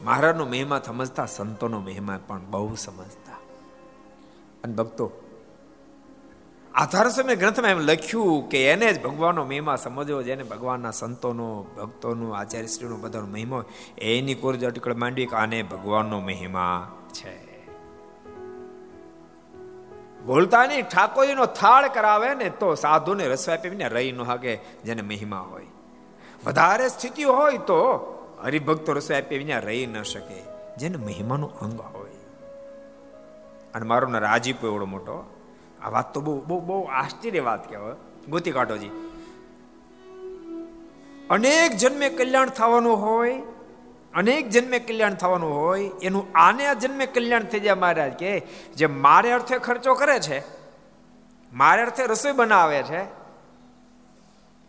મહારાજનો 0.05 0.47
મહિમા 0.47 0.81
સમજતા, 0.87 1.27
સંતોનો 1.27 1.81
મહિમા 1.81 2.19
પણ 2.27 2.41
બહુ 2.51 2.75
સમજતા. 2.75 3.33
અને 4.65 4.75
ભક્તો 4.75 5.13
આધાર 6.75 7.09
સમય 7.09 7.37
ગ્રંથમાં 7.37 7.71
એમ 7.71 7.79
લખ્યું 7.79 8.49
કે 8.49 8.71
એને 8.71 8.93
જ 8.93 9.03
ભગવાનનો 9.03 9.45
મહિમા 9.45 9.77
સમજવો 9.77 10.23
જેને 10.23 10.43
ભગવાનના 10.43 10.91
સંતોનો, 10.91 11.67
ભક્તોનો 11.77 12.31
આચાર્ય 12.31 12.67
શ્રીનો 12.67 12.97
બધાનો 12.97 13.27
મહિમા 13.27 13.65
એની 13.99 14.35
કોરજ 14.35 14.65
અટકળ 14.65 14.95
માંડવી 14.95 15.27
કે 15.27 15.37
આને 15.37 15.63
ભગવાનનો 15.63 16.21
મહિમા 16.21 16.97
છે. 17.13 17.56
બોલતા 20.27 20.67
નહીં 20.67 20.83
ઠાકોરીનો 20.83 21.47
થાળ 21.47 21.89
કરાવે 21.89 22.35
ને 22.35 22.51
તો 22.51 22.75
સાધુને 22.75 23.29
રસવા 23.29 23.57
પીવીને 23.57 23.89
રહી 23.89 24.13
ન 24.13 24.23
હાકે, 24.23 24.57
જેને 24.57 25.03
મહિમા 25.03 25.39
હોય. 25.39 25.67
વધારે 26.47 26.89
સ્થિતિ 26.89 27.25
હોય 27.25 27.59
તો 27.59 27.81
હરિભક્તો 28.45 28.93
રસોઈ 28.93 29.17
આપી 29.17 29.39
વિના 29.39 29.59
રહી 29.59 29.87
ન 29.87 30.03
શકે, 30.03 30.43
જેને 30.77 30.97
મહિમાનું 30.97 31.59
અંગ 31.61 31.81
હોય. 31.81 32.11
અને 33.75 33.87
મારો 33.87 34.09
ને 34.09 34.19
રાજીપ 34.19 34.65
એવડો 34.65 34.87
મોટો. 34.87 35.17
આ 35.83 35.91
વાત 35.91 36.15
તો 36.15 36.21
બહુ 36.21 36.41
બહુ 36.41 36.61
બહુ 36.61 36.83
આશ્ચર્ય 36.83 37.41
વાત 37.41 37.69
કહેવાય. 37.71 37.95
ગોતી 38.29 38.51
કાઢોજી 38.51 38.91
અનેક 41.31 41.77
જન્મે 41.77 42.09
કલ્યાણ 42.09 42.49
થવાનું 42.49 42.97
હોય 43.01 43.43
અનેક 44.17 44.49
જન્મે 44.49 44.79
કલ્યાણ 44.79 45.15
થવાનું 45.15 45.57
હોય, 45.57 45.91
એનું 46.03 46.27
આને 46.35 46.67
આ 46.67 46.73
જન્મે 46.73 47.07
કલ્યાણ 47.07 47.43
થઈ 47.43 47.61
જાય 47.61 47.75
મહારાજ 47.75 48.13
કે, 48.13 48.41
જે 48.77 48.87
મારે 48.87 49.33
અર્થે 49.33 49.59
ખર્ચો 49.59 49.95
કરે 49.95 50.21
છે, 50.21 50.39
મારે 51.53 51.83
અર્થે 51.83 52.07
રસોઈ 52.07 52.33
બનાવે 52.33 52.83
છે, 52.83 53.05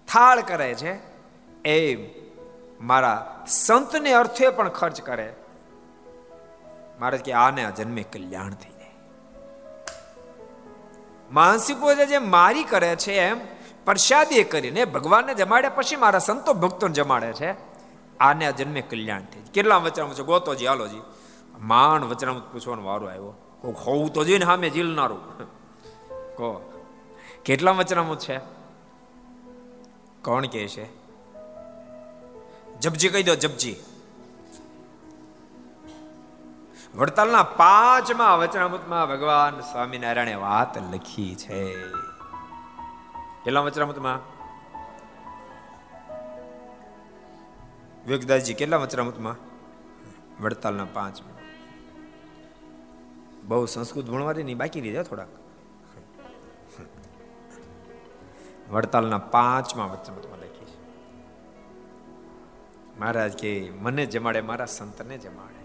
થાળ 0.08 0.42
કરે 0.42 0.74
છે, 0.74 1.00
એ 1.70 2.10
મારા 2.82 3.46
સંતને 3.48 4.14
અર્થે 4.14 4.50
પણ 4.50 4.70
ખર્ચ 4.70 5.02
કરે. 5.02 5.34
મારે 7.00 7.18
કે 7.18 7.34
આને 7.34 7.66
આ 7.66 7.70
જન્મે 7.70 8.04
કલ્યાણ 8.04 8.50
થઈ 8.50 8.70
જાય. 8.70 8.96
માનસી 11.32 12.06
જે 12.06 12.18
મારી 12.18 12.64
કરે 12.64 12.96
છે 12.96 13.14
એમ, 13.14 13.40
પ્રસાદી 13.86 14.44
કરીને 14.44 14.86
ભગવાનને 14.86 15.34
જમાડે 15.34 15.70
પછી 15.70 15.96
મારા 15.96 16.20
સંતો 16.20 16.54
ભક્તોને 16.54 16.94
જમાડે 16.94 17.34
છે. 17.34 17.67
આને 18.20 18.54
જન્મે 18.54 18.82
કલ્યાણ 18.82 19.22
થઈ 19.22 19.42
કેટલા 19.54 19.78
વચનામું 19.78 20.16
છે? 20.16 20.24
ગોતોજી, 20.24 20.68
હાલોજી. 20.68 21.02
માંડ 21.60 22.04
વચનામું 22.04 22.52
પૂછવાનો 22.52 22.84
વારો 22.84 23.08
આવ્યો. 23.08 23.34
કોક 23.62 23.78
હોવું 23.78 24.14
તો 24.14 24.24
જોઈને 24.24 24.46
સામે 24.46 24.70
જીલનારું 24.70 25.38
કહો 26.38 26.74
કેટલા 27.46 27.72
વચનામું 27.72 28.20
છે? 28.20 28.38
કોણ 30.24 30.46
કે 30.46 30.68
છે? 30.68 31.08
જપજી 32.80 33.10
કહી 33.10 33.24
દો, 33.24 33.36
જપજી. 33.36 33.76
વડતાલના 36.96 37.44
પાંચમા 37.44 38.36
વચનામૃતમાં 38.36 39.10
ભગવાન 39.10 39.60
સ્વામિનારાયણે 39.60 40.36
વાત 40.36 40.78
લખી 40.94 41.36
છે. 41.36 41.84
કેટલા 43.44 43.60
વચનામૃતમાં? 43.60 44.37
વિવેકદાસજી 48.08 48.54
કેટલા 48.54 48.78
વચરામૃતમાં 48.78 49.36
વડતાલના 50.44 50.86
પાંચમાં 50.94 51.38
બહુ 53.48 53.66
સંસ્કૃત 53.66 54.06
ભણવાની 54.06 54.44
નહીં, 54.44 54.58
બાકી 54.58 54.82
રહી 54.82 55.04
થોડાક. 55.04 55.28
વડતાલના 58.70 59.18
પાંચમાં 59.18 59.92
વચરામૃતમાં 59.92 60.40
લખી 60.40 60.66
છે 60.66 60.80
મહારાજ 63.00 63.38
કે, 63.38 63.70
મને 63.70 64.06
જમાડે, 64.06 64.42
મારા 64.42 64.66
સંતને 64.66 65.18
જમાડે. 65.18 65.64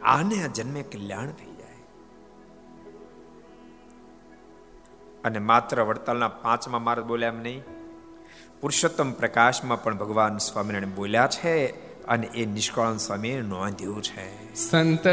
આને 0.00 0.42
આ 0.42 0.46
જન્મે 0.46 0.82
કલ્યાણ 0.82 1.26
થઈ 1.26 1.52
જાય. 1.52 1.82
અને 5.24 5.38
માત્ર 5.38 5.82
વડતાલના 5.82 6.28
પાંચમા 6.28 6.78
માર્ગ 6.78 7.04
બોલ્યા 7.04 7.28
એમ 7.28 7.40
નહીં 7.40 7.79
પુરુષોત્તમ 8.60 9.12
પ્રકાશમાં 9.12 9.82
પણ 9.82 9.96
ભગવાન 9.96 10.38
સ્વામિનારાયણ 10.38 10.94
બોલ્યા 10.94 11.26
છે 11.26 11.66
અને 12.06 12.26
એ 12.26 12.46
નિષ્કળ 12.46 12.96
સ્વામી 12.96 13.36
નોંધ્યું 13.36 14.02
છે. 14.02 14.54
સંત 14.54 15.08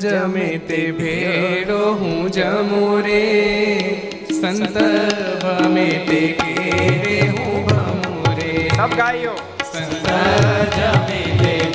જમે 0.00 0.60
તે 0.68 0.92
ભેડો 0.92 1.94
હું 1.94 2.30
જમો 2.30 3.00
રે. 3.00 4.24
સંત 4.40 4.78
ભમે 5.42 6.06
તે 6.10 6.26
કેરે 6.26 7.20
હું 7.20 7.66
ભમો 7.66 8.24
રે. 8.32 8.70
સબ 8.76 8.88
ગાયો. 8.96 9.32
જમે 10.76 11.38
તે 11.38 11.65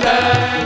Sunday. 0.00 0.59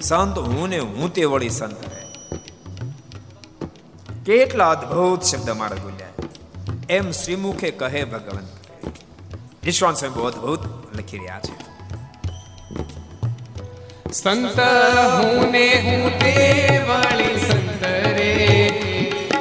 સંત 0.00 0.38
હું 0.38 0.68
ને 0.68 0.78
હું 0.78 1.14
તે 1.14 1.24
વળી 1.24 1.50
સંત 1.50 1.76
કેટલા 4.26 4.70
અદ્ભુત 4.70 5.22
શબ્દ 5.22 5.50
મારા 5.50 5.76
બોલ્યા 5.76 6.08
એમ 6.90 7.10
શ્રીમુખે 7.10 7.70
કહે 7.70 8.04
ભગવંત 8.04 8.48
વિશ્વાન 9.64 9.94
સ્વામી 9.94 10.14
બહુ 10.14 10.24
અદ્ભુત 10.24 10.60
લખી 10.96 11.18
રહ્યા 11.18 11.40
છે. 11.40 11.54
સંત 14.12 14.58
હું 15.14 15.50
ને 15.50 15.66
હું 15.84 16.18
તે 16.18 16.34
વળી 16.88 17.40
સંત 17.40 17.82
રે. 17.82 18.30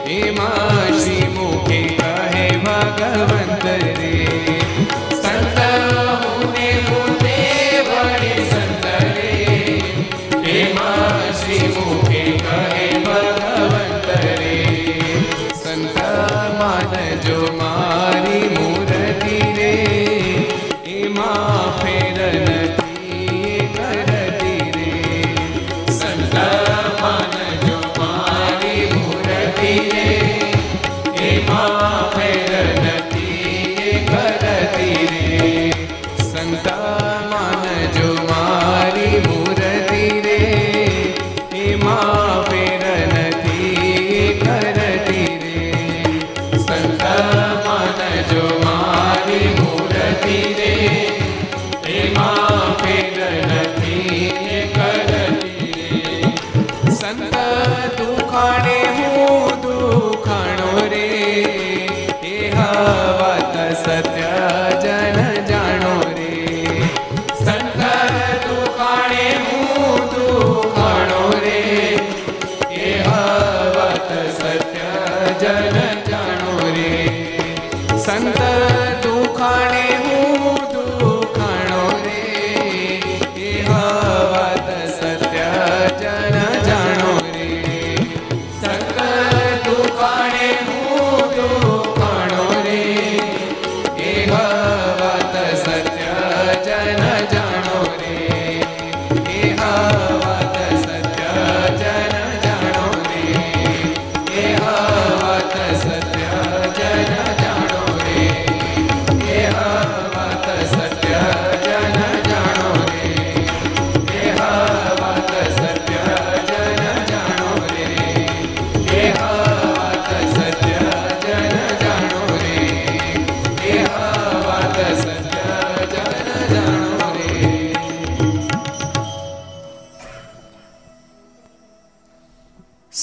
એમાં 0.09 0.99
શ્રી 0.99 1.27
મુખે 1.27 1.81
કહે 1.87 2.57
ભગવંત 2.57 3.65
રે. 3.65 4.08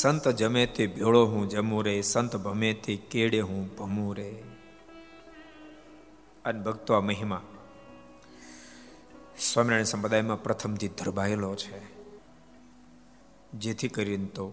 સંત 0.06 0.28
જમે 0.28 0.66
તે 0.66 0.86
ભેળો 0.86 1.26
હું 1.26 1.48
જમું 1.48 1.84
રે, 1.84 2.02
સંત 2.02 2.36
ભમે 2.36 2.72
તે 2.72 2.96
કેડે 2.96 3.40
હું 3.40 3.76
ભમું 3.76 4.16
રે. 4.16 4.42
અને 6.44 6.62
ભક્તો 6.62 6.94
આ 6.94 7.00
મહિમા 7.00 7.42
સ્વામિનારાયણ 9.38 9.84
સંપ્રદાયમાં 9.84 10.42
પ્રથમથી 10.42 10.88
ધરબાયેલો 10.88 11.54
છે. 11.54 11.80
જેથી 13.52 13.88
કરીને 13.88 14.26
તો 14.26 14.52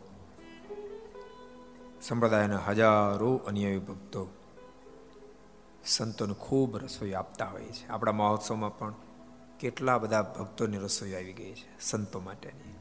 સંપ્રદાયના 2.01 2.57
હજારો 2.57 3.35
અન્યાયી 3.35 3.79
ભક્તો 3.79 4.33
સંતોને 5.85 6.33
ખૂબ 6.33 6.77
રસોઈ 6.77 7.13
આપતા 7.13 7.45
હોય 7.45 7.65
છે. 7.65 7.87
આપણા 7.87 8.11
મહોત્સવમાં 8.11 8.77
પણ 8.77 8.93
કેટલા 9.59 9.97
બધા 9.97 10.21
ભક્તોની 10.21 10.77
રસોઈ 10.77 11.13
આવી 11.13 11.33
ગઈ 11.33 11.51
છે, 11.51 11.79
સંતો 11.79 12.19
માટેની. 12.19 12.72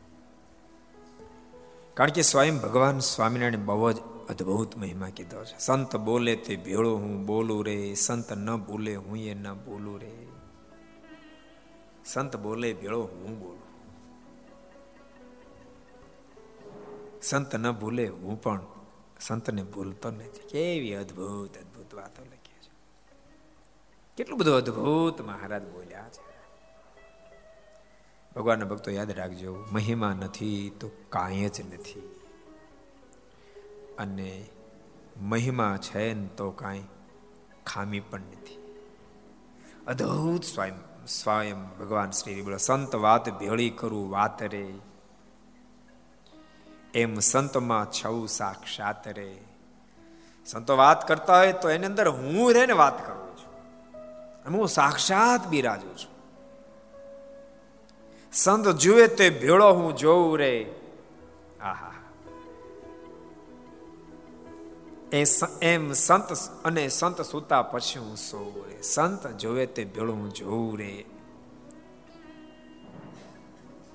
કારણ 1.94 2.11
કે 2.11 2.22
સ્વયં 2.22 2.59
ભગવાન 2.59 2.98
સ્વામિનારાયણ 2.98 3.57
બહુ 3.57 3.92
જ 3.92 4.00
અદ્ભુત 4.28 4.76
મહિમા 4.76 5.09
કીધો 5.09 5.44
છે. 5.44 5.59
સંત 5.59 5.96
બોલે 5.96 6.37
તે 6.37 6.57
ભેળો 6.57 6.96
હું 6.96 7.26
બોલું 7.26 7.64
રે, 7.64 7.94
સંત 7.94 8.33
ન 8.33 8.57
બોલે 8.57 8.96
હું 8.96 9.18
એ 9.18 9.35
ન 9.35 9.52
બોલું 9.52 10.00
રે. 10.00 10.26
સંત 12.05 12.37
બોલે 12.37 12.72
ભેળો 12.72 13.02
હું 13.02 13.38
બોલું. 13.38 13.62
સંત 17.22 17.55
ન 17.55 17.70
ભૂલે 17.70 18.09
હું 18.09 18.42
પણ 18.42 18.61
સંતને 19.20 19.62
ભૂલતો 19.62 20.11
નથી. 20.11 20.48
કેવી 20.48 20.94
અદ્ભુત 20.94 21.59
અદ્ભુત 21.59 21.94
વાતો 21.94 22.24
લખી 22.24 22.61
છે. 22.62 22.70
કેટલું 24.16 24.38
બધું 24.38 24.55
અદ્ભુત 24.55 25.20
મહારાજ 25.20 25.68
બોલ્યા 25.68 26.09
છે. 26.09 26.32
ભગવાનના 28.37 28.64
ભક્તો 28.64 28.90
યાદ 28.90 29.11
રાખજો, 29.11 29.64
મહિમા 29.73 30.12
નથી 30.12 30.73
તો 30.81 30.90
કાંઈ 31.09 31.49
જ 31.49 31.75
નથી. 31.75 32.21
અને 33.99 34.49
મહિમા 35.21 35.77
છે 35.77 36.14
ને 36.14 36.27
તો 36.27 36.51
કાંઈ 36.51 36.85
ખામી 37.66 38.01
પણ 38.01 38.21
નથી. 38.21 38.77
અદ્ભુત 39.87 40.45
સ્વયં 40.45 41.07
સ્વયં 41.07 41.79
ભગવાન 41.79 42.11
શ્રી 42.11 42.42
બોલો, 42.42 42.57
સંત 42.57 42.95
વાત 42.95 43.38
ભેળી 43.38 43.71
કરું 43.71 44.11
વાત 44.11 44.42
રે. 44.42 44.75
એમ 46.95 47.18
સંતમાં 47.18 47.90
છઉ 47.90 48.27
સાક્ષાત 48.27 49.09
રે. 49.09 49.38
સંતો 50.47 50.77
વાત 50.77 51.09
કરતા 51.09 51.38
હોય 51.38 51.53
તો 51.53 51.71
એની 51.71 51.87
અંદર 51.87 52.09
હું 52.09 52.53
રે 52.53 52.66
ને 52.66 52.73
વાત 52.73 53.07
કરું 53.07 53.37
છું. 53.37 53.53
હું 54.53 54.68
સાક્ષાત 54.68 55.47
બિરાજું 55.47 55.97
છું. 55.97 56.12
સંત 58.33 58.68
જુએ 58.68 59.07
તે 59.07 59.31
ભેળો 59.31 59.73
હું 59.73 59.97
જોઉં 59.97 60.38
રે. 60.38 60.75
આહા. 61.61 61.92
એમ 65.62 65.92
સંત 65.92 66.33
અને 66.64 66.88
સંત 66.88 67.23
સુતા 67.23 67.62
પછી 67.62 67.99
હું 67.99 68.16
સોઉં 68.16 68.66
રે. 68.66 68.83
સંત 68.83 69.27
જોવે 69.27 69.66
તે 69.66 69.85
ભેળો 69.85 70.12
હું 70.12 70.35
જોઉં 70.35 70.79
રે. 70.79 71.05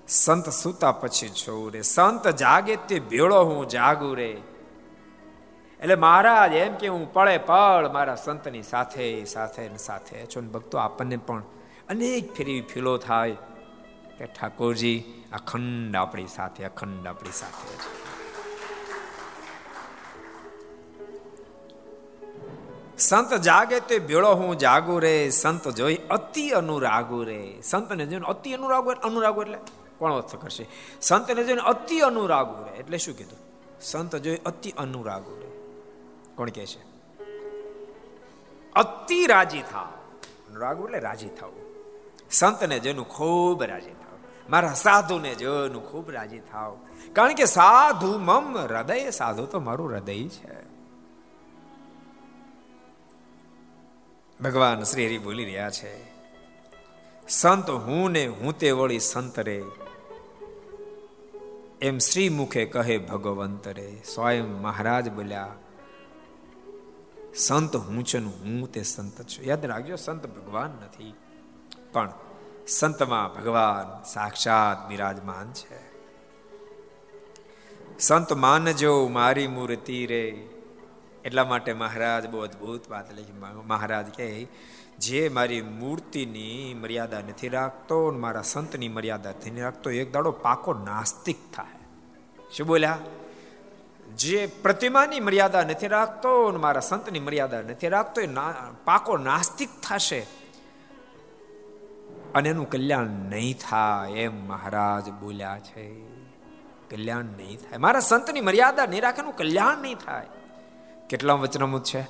સંત 0.08 0.50
સૂતા 0.50 0.92
પછી 0.92 1.30
જોઉં 1.30 1.72
રે. 1.72 1.82
સંત 1.82 2.28
જાગે 2.28 2.76
તે 2.76 3.00
ભેળો 3.00 3.44
હું 3.44 3.70
જાગું 3.70 4.16
રે. 4.16 4.38
એટલે 5.80 5.96
મહારાજ 5.96 6.54
એમ 6.54 6.74
કે 6.74 6.88
હું 6.88 7.14
પળે 7.14 7.38
પળ 7.38 7.90
મારા 7.94 8.16
સંતની 8.16 8.64
સાથે 8.64 9.26
સાથે 9.26 9.70
ને 9.70 9.78
સાથે. 9.78 10.26
છો 10.26 10.42
ભક્તો 10.42 10.78
આપણને 10.78 11.18
પણ 11.18 11.44
અનેક 11.90 12.34
ફેરી 12.34 12.62
ફીલો 12.62 12.98
થાય. 12.98 13.36
કે 14.18 14.26
ઠાકોરજી 14.26 15.04
અખંડ 15.34 15.96
આપણી 15.96 16.28
સાથે, 16.28 16.66
અખંડ 16.66 17.08
આપણી 17.08 17.32
સાથે 17.32 17.76
છે. 17.76 18.08
સંત 22.98 23.34
જાગે 23.34 23.80
તે 23.80 24.00
ભેળો 24.00 24.34
હું 24.34 24.58
જાગુ 24.58 25.00
રે, 25.00 25.30
સંત 25.30 25.68
જોઈ 25.68 25.96
અતિ 25.96 26.50
અનુરાગુ 26.50 27.24
રે. 27.24 27.62
સંતને 27.64 28.06
જોઈને 28.06 28.26
અતિ 28.26 28.54
અનુરાગુ 28.54 28.90
અનુરાગુ 28.90 29.42
એટલે 29.42 29.58
કોણ 29.98 30.14
અર્થ 30.14 30.36
કરશે? 30.36 30.66
સંતને 31.02 31.44
જોઈને 31.44 31.62
અતિ 31.62 32.00
અનુરાગુ 32.00 32.64
રે, 32.64 32.78
એટલે 32.78 32.98
શું 32.98 33.18
કીધું? 33.18 33.40
સંત 33.82 34.16
જોઈ 34.16 34.36
અતિ 34.36 34.72
અનુરાગુ 34.72 35.40
રે. 35.40 35.48
કોણ 36.36 36.50
કે 36.50 36.66
છે? 36.66 36.80
અતિ 38.76 39.26
રાજી 39.28 39.62
થાવ. 39.62 39.86
અનુરાગુ 40.50 40.86
એટલે 40.86 41.00
રાજી 41.00 41.28
થવું. 41.28 41.68
સંતને 42.32 42.80
જેનું 42.80 43.10
ખૂબ 43.10 43.64
રાજી 43.64 43.90
થાવ. 43.90 44.07
મારા 44.50 44.74
સાધુને 44.74 45.36
જોઈને 45.36 45.80
ખૂબ 45.80 46.12
રાજી 46.12 46.40
થાવ. 46.40 46.78
કારણ 47.14 47.34
કે 47.34 47.46
સાધુ 47.46 48.18
મમ 48.20 48.58
હૃદય, 48.58 49.10
સાધુ 49.12 49.46
તો 49.46 49.60
મારું 49.60 49.90
હૃદય 49.92 50.28
છે. 50.28 50.56
ભગવાન 54.40 54.84
શ્રી 54.84 55.06
હરિ 55.06 55.18
બોલી 55.18 55.46
રહ્યા 55.46 55.70
છે, 55.70 55.94
સંત 57.28 57.70
હું 57.70 58.12
ને 58.12 58.26
હું 58.28 58.58
તે 58.58 58.72
વળી 58.72 59.00
સંત 59.00 59.40
રે. 59.40 59.64
એમ 61.82 61.98
શ્રી 61.98 62.30
મુખે 62.30 62.66
કહે 62.66 62.98
ભગવંત 62.98 63.68
રે. 63.68 63.90
સ્વયં 64.06 64.62
મહારાજ 64.62 65.10
બોલ્યા, 65.12 65.48
સંત 67.36 67.76
હું 67.76 68.04
છે 68.04 68.20
હું 68.20 68.72
તે 68.72 68.84
સંત 68.84 69.22
છું. 69.22 69.46
યાદ 69.46 69.66
રાખજો, 69.66 69.96
સંત 69.96 70.24
ભગવાન 70.28 70.70
નથી. 70.70 71.14
પણ 71.94 72.10
સંતમાં 72.68 73.34
ભગવાન 73.34 74.04
સાક્ષાત 74.04 74.88
બિરાજમાન 74.88 75.54
છે. 75.54 75.80
સંત 78.00 78.34
માનજો 78.34 79.08
મારી 79.08 79.48
મૂર્તિ 79.48 80.06
રે. 80.06 80.50
એટલા 81.26 81.46
માટે 81.46 81.74
મહારાજ 81.74 82.30
બહુ 82.30 82.40
અદભુત 82.40 82.90
વાત 82.90 83.14
લખી. 83.14 83.34
મહારાજ 83.66 84.08
કહે, 84.18 84.48
જે 85.00 85.30
મારી 85.30 85.62
મૂર્તિની 85.62 86.74
મર્યાદા 86.74 87.20
નથી 87.20 87.50
રાખતો 87.50 88.12
મારા 88.12 88.42
સંતની 88.42 88.88
મર્યાદા 88.88 89.30
નથી 89.30 89.62
રાખતો, 89.62 89.90
એક 89.90 90.14
દાડો 90.14 90.32
પાકો 90.32 90.74
નાસ્તિક 90.74 91.38
થાય. 91.56 91.80
શું 92.58 92.68
બોલ્યા? 92.68 92.98
જે 94.16 94.46
પ્રતિમાની 94.46 95.20
મર્યાદા 95.20 95.64
નથી 95.64 95.88
રાખતો 95.88 96.58
મારા 96.58 96.80
સંતની 96.80 97.20
મર્યાદા 97.20 97.62
નથી 97.62 97.90
રાખતો, 97.90 98.22
એ 98.22 98.28
પાકો 98.86 99.18
નાસ્તિક 99.18 99.70
થશે. 99.90 100.28
અને 102.36 102.50
એનું 102.50 102.70
કલ્યાણ 102.70 103.08
નહીં 103.08 103.58
થાય 103.70 104.12
એમ 104.12 104.48
મહારાજ 104.48 105.10
બોલ્યા 105.10 105.60
છે. 105.60 106.08
કલ્યાણ 106.90 107.26
નહીં 107.26 107.58
થાય. 107.58 107.78
મારા 107.78 108.00
સંતની 108.00 108.42
મર્યાદા 108.42 108.86
નહીં 108.86 109.02
રાખે 109.02 109.32
કલ્યાણ 109.32 109.78
નહીં 109.78 109.96
થાય. 109.96 110.28
કેટલામ 111.10 111.40
વચનામૃત 111.40 111.84
છે? 111.84 112.08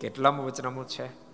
કેટલામ 0.00 0.40
વચનામૃત 0.40 0.88
છે? 0.88 1.24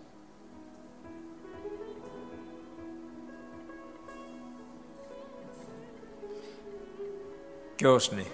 કયો 7.79 8.01
ને 8.13 8.25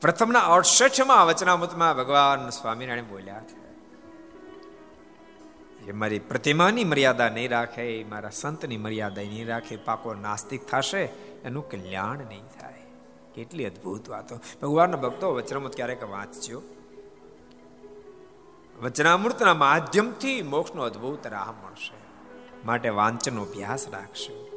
પ્રથમના 0.00 0.40
અડસઠમાં 0.40 1.26
વચનામૃતમાં 1.26 1.96
ભગવાન 1.96 2.48
સ્વામિનારાયણ 2.48 3.04
બોલ્યા 3.04 3.40
છે. 3.40 3.63
મારી 5.92 6.18
પ્રતિમાની 6.18 6.84
મર્યાદા 6.84 7.28
નહીં 7.28 7.50
રાખે 7.50 8.04
મારા 8.08 8.30
સંતની 8.30 8.76
મર્યાદા 8.76 9.22
નહીં 9.22 9.48
રાખે, 9.48 9.76
પાકો 9.76 10.14
નાસ્તિક 10.14 10.66
થશે, 10.66 11.08
એનું 11.44 11.70
કલ્યાણ 11.70 12.18
નહીં 12.18 12.42
થાય. 12.60 12.74
કેટલી 13.34 13.64
અદ્ભુત 13.64 14.08
વાતો. 14.08 14.40
ભગવાનના 14.62 14.96
ભક્તો, 14.96 15.34
વચનામૃત 15.34 15.76
ક્યારેક 15.76 16.10
વાંચજો. 16.10 16.62
વચનામૃતના 18.82 19.54
માધ્યમથી 19.54 20.42
મોક્ષનો 20.42 20.82
અદ્ભુત 20.82 21.26
રાહ 21.26 21.52
મળશે. 21.52 22.04
માટે 22.66 22.88
વાંચનનો 22.88 23.42
અભ્યાસ 23.42 23.88
રાખશો. 23.88 24.50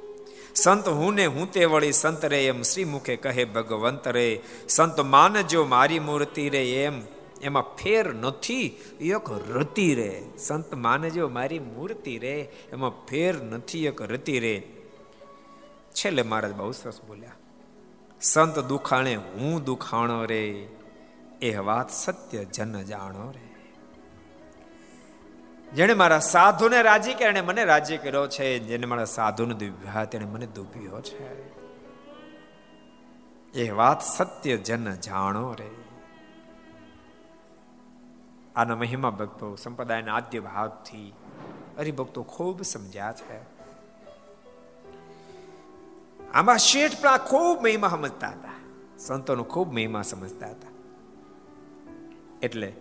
સંત 0.56 0.88
હું 0.88 1.14
ને 1.14 1.26
હું 1.26 1.52
તે 1.52 1.66
વળી 1.66 1.92
સંત 1.92 2.26
રે 2.26 2.48
એમ 2.48 2.62
શ્રી 2.62 2.86
મુખે 2.86 3.16
કહે, 3.16 3.46
ભગવંત 3.46 4.08
રે, 4.08 4.42
સંત 4.70 5.00
માનજો 5.00 5.66
મારી 5.66 6.00
મૂર્તિ 6.00 6.50
રે 6.50 6.84
એમ. 6.84 7.17
એમાં 7.42 7.76
ફેર 7.76 8.14
નથી. 8.14 8.68
એક 9.00 9.30
રતિ 9.52 9.96
રે. 9.96 10.24
સંત 10.38 10.74
માનજો 10.74 11.28
મારી 11.28 11.60
મૂર્તિ 11.60 12.20
રે, 12.20 12.52
એમાં 12.72 13.06
ફેર 13.06 13.36
નથી 13.36 13.86
એક 13.86 14.02
રતિ 14.02 14.40
રે. 14.40 14.64
છેલ્લે 15.92 16.22
મહારાજ 16.22 16.54
બહુ 16.54 16.72
સરસ 16.72 17.02
બોલ્યા. 17.02 17.32
સંત 18.22 18.60
દુખાણે 18.60 19.16
હું 19.16 19.64
દુખાણો 19.64 20.26
રે, 20.26 20.68
એ 21.42 21.58
વાત 21.58 21.92
સત્ય 21.92 22.46
જન 22.46 22.82
જાણો 22.82 23.32
રે. 23.32 23.48
જેણે 25.72 25.94
મારા 25.94 26.20
સાધુને 26.20 26.82
રાજી 26.82 27.14
કર્યા 27.14 27.30
એને 27.30 27.42
મને 27.42 27.66
રાજી 27.66 27.98
કર્યો 27.98 28.28
છે 28.28 28.60
જેને 28.60 28.86
મારા 28.86 29.06
સાધુને 29.06 29.54
દુભ્યા, 29.54 30.06
તેણે 30.06 30.26
મને 30.26 30.46
દુભ્યો 30.46 31.02
છે. 31.02 31.58
એ 33.54 33.70
વાત 33.70 34.02
સત્ય 34.02 34.58
જન 34.58 34.96
જાણો 34.96 35.54
રે. 35.54 35.87
આના 38.58 38.76
મહિમા 38.76 39.10
ભક્તો, 39.10 39.56
સંપ્રદાયના 39.56 40.16
આદ્ય 40.16 40.40
ભાગથી 40.40 41.14
હરિભક્તો 41.78 42.24
ખૂબ 42.24 42.62
સમજ્યા 42.62 43.14
છે. 43.14 43.40
આમાં 46.32 46.58
શેઠ 46.58 46.92
પણ 47.02 47.18
ખૂબ 47.18 47.64
મહિમા 47.64 47.88
સમજતા 47.88 48.28
હતા. 48.28 48.52
સંતોનો 48.98 49.44
ખૂબ 49.44 49.74
મહિમા 49.74 50.02
સમજતા 50.02 50.48
હતા. 50.48 50.68
એટલે 52.42 52.74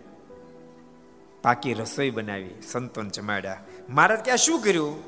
પાકી 1.41 1.73
રસોઈ 1.73 2.09
બનાવી 2.09 2.61
સંતોન 2.61 3.09
જમાડ્યા. 3.09 3.63
મહારાજ 3.89 4.19
ક્યાં 4.19 4.37
શું 4.37 4.61
કર્યું? 4.61 5.03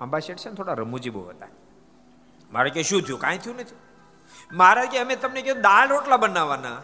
આંબા 0.00 0.18
શેઠ 0.18 0.36
છે 0.36 0.48
ને, 0.48 0.54
થોડા 0.54 0.72
રમૂજી 0.72 1.10
બહુ 1.10 1.28
હતા. 1.28 1.46
મારે 2.52 2.70
કે, 2.70 2.82
શું 2.82 3.02
થયું? 3.02 3.20
કાંઈ 3.20 3.38
થયું 3.38 3.56
નથી? 3.56 3.76
મહારાજ 4.56 4.88
કે, 4.88 4.98
અમે 4.98 5.16
તમને 5.16 5.42
કે 5.42 5.54
દાળ 5.54 5.88
રોટલા 5.88 6.16
બનાવવાના. 6.16 6.82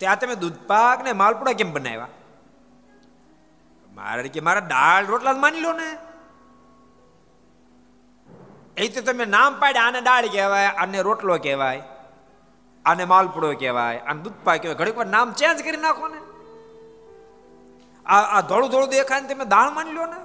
ત્યાં 0.00 0.18
તમે 0.18 0.34
દૂધપાક 0.34 1.04
ને 1.04 1.12
માલપુડા 1.12 1.52
કેમ 1.52 1.72
બનાવ્યા? 1.72 2.08
મારે 3.94 4.28
કે 4.28 4.40
મારા 4.40 4.60
દાળ 4.60 5.06
રોટલા 5.06 5.32
માની 5.32 5.60
લો 5.60 5.72
ને. 5.72 5.98
એ 8.76 8.88
તો 8.88 9.00
તમે 9.00 9.24
નામ 9.24 9.60
પાડ્યા, 9.60 9.82
આને 9.82 10.00
દાળ 10.00 10.26
કહેવાય, 10.26 10.66
આને 10.66 11.02
રોટલો 11.02 11.38
કહેવાય, 11.38 11.82
આને 12.84 13.04
માલપુડો 13.04 13.52
કહેવાય, 13.52 13.98
આને 13.98 14.22
દૂધપાક 14.22 14.62
કહેવાય. 14.62 14.74
ઘડીક 14.74 14.96
વાર 14.96 15.06
નામ 15.06 15.32
ચેન્જ 15.32 15.62
કરી 15.62 15.76
નાખો 15.76 16.08
ને. 16.08 16.20
આ 18.06 18.38
આ 18.38 18.40
ધોળું 18.40 18.70
ધોળું 18.70 18.88
દેખાય 18.88 19.20
ને 19.20 19.34
તમે 19.34 19.44
દાળ 19.44 19.70
માની 19.70 19.92
લો 19.92 20.06
ને. 20.06 20.20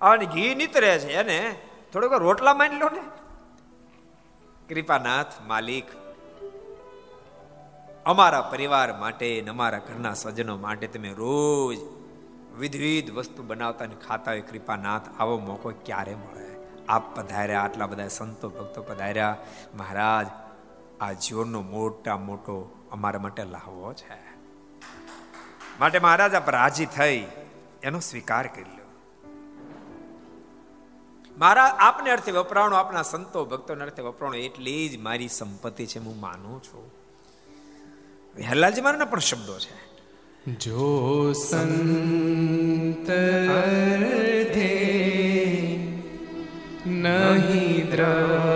અને 0.00 0.26
ઘી 0.26 0.54
નીતરે 0.54 0.98
છે 0.98 1.12
એને 1.12 1.38
થોડોક 1.92 2.12
રોટલા 2.12 2.54
માની 2.54 2.78
લો 2.78 2.88
ને. 2.88 3.02
કૃપાનાથ 4.68 5.32
માલિક 5.46 5.86
અમારા 8.06 8.40
પરિવાર 8.40 8.98
માટે 8.98 9.40
અમારા 9.40 9.78
ઘરના 9.78 10.14
સજ્જનો 10.14 10.56
માટે 10.56 10.86
તમે 10.86 11.08
રોજ 11.08 11.78
વિધવિધ 12.58 13.10
વસ્તુ 13.10 13.42
બનાવતા 13.42 13.86
ને 13.86 13.94
ખાતા 14.08 14.30
હોય, 14.30 14.40
કૃપાનાથ, 14.40 15.02
આવો 15.18 15.38
મોકો 15.38 15.72
ક્યારે 15.84 16.14
મળે? 16.14 16.56
આપ 16.88 17.20
પધાર્યા, 17.20 17.62
આટલા 17.62 17.86
બધા 17.86 18.08
સંતો, 18.08 18.48
ભક્તો 18.48 18.82
પધાર્યા. 18.82 19.36
મહારાજ, 19.74 20.26
આ 21.00 21.12
જીવનનો 21.12 21.62
મોટા 21.62 22.16
મોટો 22.16 22.86
અમારા 22.92 23.20
માટે 23.20 23.44
લાહવો 23.44 23.92
છે. 23.92 24.36
માટે 25.80 25.98
મહારાજ, 25.98 26.34
આપ 26.34 26.50
રાજી 26.50 26.86
થઈ, 26.86 27.26
એનો 27.82 28.00
સ્વીકાર 28.00 28.46
કરી 28.46 28.62
લો. 28.62 29.00
મારા 31.38 31.64
આપને 31.64 32.10
અર્થે 32.10 32.32
વપરાણો, 32.32 32.76
આપના 32.76 33.02
સંતો, 33.02 33.44
ભક્તોને 33.44 33.84
અર્થે 33.84 34.02
વપરાણો, 34.02 34.34
એટલી 34.34 34.88
જ 34.88 35.00
મારી 35.00 35.28
સંપત્તિ 35.28 35.86
છે, 35.86 35.98
હું 35.98 36.20
માનું 36.20 36.62
છું. 36.62 36.95
હેલાલજી 38.42 38.80
મારના 38.80 39.04
પણ 39.04 39.18
શબ્દો 39.18 39.58
છે. 39.58 39.74
જો 40.52 41.32
સંત 41.32 43.10
અર્થે 43.50 44.72
નહીં 46.86 47.90
દ્રવ્ય 47.90 48.55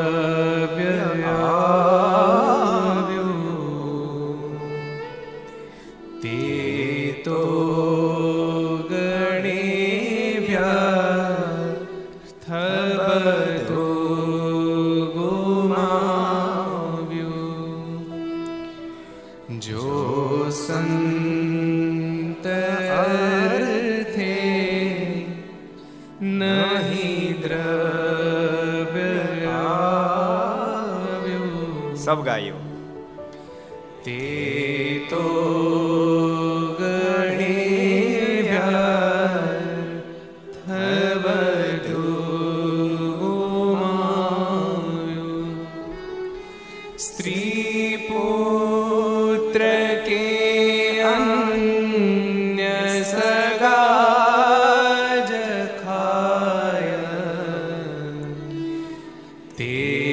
ter. 59.60 60.09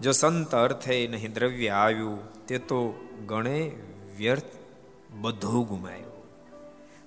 જો 0.00 0.12
સંત 0.12 0.54
અર્થે 0.54 1.06
નહીં 1.06 1.32
દ્રવ્ય 1.32 1.68
આવ્યું, 1.68 2.46
તે 2.46 2.58
તો 2.58 3.06
ગણે 3.26 3.72
વ્યર્થ 4.16 4.42
બધું 5.10 5.66
ગુમાયું. 5.66 6.08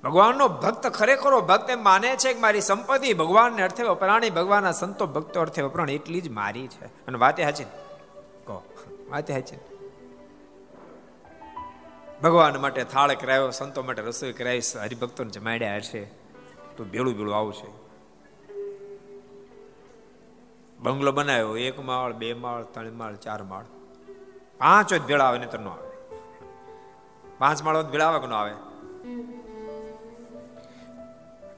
ભગવાનનો 0.03 0.47
ભક્ત 0.47 0.87
ખરેખરો 0.87 1.41
ભક્ત 1.41 1.69
એમ 1.69 1.83
માને 1.83 2.15
છે 2.15 2.33
કે 2.33 2.39
મારી 2.39 2.61
સંપત્તિ 2.61 3.13
ભગવાનને 3.13 3.63
અર્થે 3.63 3.83
વપરાણી, 3.83 4.29
ભગવાનના 4.29 4.71
સંતો 4.71 5.07
ભક્તો 5.07 5.39
અર્થે 5.39 5.61
વપરાણી, 5.61 5.95
એટલી 5.95 6.21
જ 6.21 6.29
મારી 6.29 6.67
છે. 6.67 6.85
અને 6.85 7.17
વાતે 7.17 7.43
હાચી 7.43 7.63
કહો. 8.43 8.63
વાતે 9.09 9.33
હાચી 9.33 9.55
ભગવાન 12.23 12.61
માટે 12.61 12.83
થાળ 12.83 13.13
કરાયો, 13.13 13.51
સંતો 13.51 13.83
માટે 13.83 14.01
રસોઈ 14.01 14.33
કરાવી 14.33 14.61
હરિભક્તોને 14.81 15.29
જમાડ્યા 15.29 15.75
હશે, 15.75 16.03
તો 16.77 16.83
ભેળું 16.83 17.17
ભેળું 17.17 17.37
આવશે. 17.37 17.80
બંગલો 20.81 21.11
બનાવ્યો, 21.11 21.57
એક 21.57 21.79
માળ, 21.79 22.13
બે 22.13 22.33
માળ, 22.33 22.63
ત્રણ 22.63 22.91
માળ, 22.91 23.15
ચાર 23.15 23.43
માળ. 23.43 23.63
પાંચ 24.57 24.93
જ 24.93 25.01
ભેળા 25.01 25.25
આવે 25.25 25.37
ને 25.37 25.45
તો 25.45 25.57
ન 25.57 25.67
આવે. 25.67 25.89
પાંચ 27.37 27.63
માળ 27.63 27.83
ભેળા 27.83 28.07
આવે 28.07 28.19
કે 28.19 28.27
ન 28.27 28.33
આવે? 28.33 28.53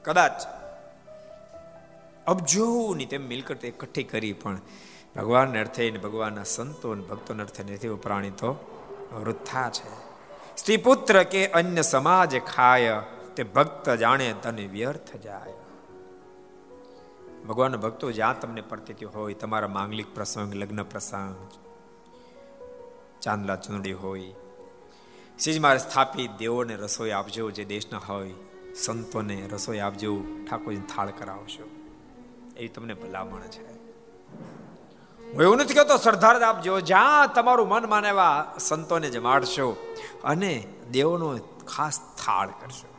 કદાચ. 0.02 0.32
અબજોની 2.26 3.06
તેમ 3.06 3.26
મિલકત 3.26 3.64
એકઠી 3.64 4.02
કરી, 4.02 4.32
પણ 4.32 4.58
ભગવાનને 5.16 5.60
અર્થે 5.60 5.90
ભગવાનના 5.90 6.42
સંતો 6.42 6.90
અને 6.90 7.02
ભક્તોને 7.02 7.42
અર્થે 7.42 7.62
નથી 7.62 7.88
પ્રાણી 7.88 8.30
તો 8.30 8.52
વૃથા 9.12 9.70
છે. 9.70 10.14
સ્ત્રી 10.56 10.76
પુત્ર 10.76 11.22
કે 11.22 11.46
અન્ય 11.46 11.82
સમાજ 11.82 12.38
ખાય, 12.38 13.02
તે 13.36 13.42
ભક્ત 13.42 13.90
જાણે 13.90 14.34
તને 14.42 14.66
વ્યર્થ 14.66 15.16
જાય. 15.16 15.63
ભગવાન 17.48 17.76
ભક્તો 17.76 18.12
જ્યાં 18.12 18.40
તમને 18.40 18.60
પ્રતિથી 18.60 19.04
હોય, 19.04 19.34
તમારા 19.34 19.68
માંગલિક 19.68 20.14
પ્રસંગ, 20.14 20.54
લગ્ન 20.54 20.82
પ્રસંગ, 20.82 21.48
ચાંદલા 23.20 23.56
ચૂંદડી 23.56 23.92
હોય 23.92 24.34
સિજમાં 25.38 25.78
સ્થાપિત 25.78 26.30
દેવોને 26.30 26.76
રસોઈ 26.76 27.10
આપજો, 27.10 27.50
જે 27.50 27.64
દેશના 27.64 27.98
હોય, 27.98 28.34
સંતોને 28.74 29.48
રસોઈ 29.52 29.78
આપજો 29.78 30.20
ઠાકોરજી 30.50 30.80
થાળ 30.80 31.10
કરાવશો. 31.10 31.68
એ 32.56 32.68
તમને 32.68 32.94
ભલામણ 32.94 33.40
છે. 33.40 33.74
હું 35.32 35.42
એવું 35.42 35.56
નથી 35.56 35.74
કહેતો 35.74 35.96
સરદાર 35.96 36.42
આપજો, 36.42 36.80
જ્યાં 36.80 37.34
તમારું 37.34 37.68
મન 37.68 37.88
માને 37.88 38.08
એવા 38.08 38.54
સંતોને 38.58 39.10
જમાડશો 39.10 39.76
અને 40.24 40.66
દેવોનો 40.90 41.38
ખાસ 41.66 42.00
થાળ 42.24 42.48
કરશો. 42.48 42.94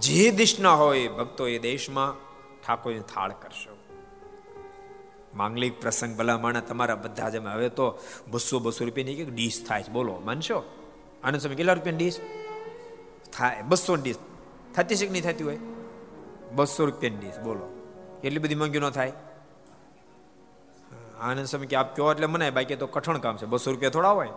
જે 0.00 0.30
દેશના 0.30 0.74
હોય, 0.74 1.08
ભક્તો 1.08 1.48
એ 1.48 1.58
દેશમાં 1.58 2.25
ઠાકોરને 2.66 3.00
થાળ 3.00 3.32
કરશો. 3.32 3.76
માંગલિક 5.34 5.80
પ્રસંગ 5.80 6.16
ભલામણ 6.16 6.60
તમારા 6.60 6.94
બધા 6.94 7.28
જ 7.28 7.36
હવે 7.36 7.68
તો 7.68 7.98
બસો 8.30 8.58
બસો 8.58 8.84
રૂપિયાની 8.84 9.12
એક 9.12 9.34
ડીશ 9.34 9.66
થાય 9.66 9.82
છે. 9.82 9.92
બોલો, 9.92 10.22
માનશો? 10.24 10.62
આનંદ 11.24 11.40
સમય 11.40 11.54
કેટલા 11.54 11.72
રૂપિયાની 11.72 11.98
ડીશ? 11.98 12.20
થાય 13.32 13.62
બસો 13.62 13.96
ડીશ. 13.96 14.16
થતી 14.74 14.96
છે 14.96 15.06
કે 15.06 15.12
નહીં 15.12 15.22
થતી 15.22 15.44
હોય? 15.44 15.58
બસો 16.54 16.84
રૂપિયાની 16.84 17.18
ડીશ, 17.18 17.38
બોલો. 17.38 17.82
એટલી 18.24 18.38
બધી 18.38 18.54
મંગી 18.54 18.78
ન 18.78 18.90
થાય? 18.90 19.12
આનંદ 21.20 21.46
સમય 21.46 21.66
કે 21.66 21.76
આપ 21.76 21.96
કહો 21.96 22.12
એટલે 22.12 22.26
મને 22.26 22.50
બાકી 22.50 22.76
તો 22.76 22.86
કઠણ 22.86 23.18
કામ 23.18 23.36
છે. 23.36 23.46
બસો 23.46 23.70
રૂપિયા 23.70 23.90
થોડા 23.90 24.10
હોય? 24.10 24.28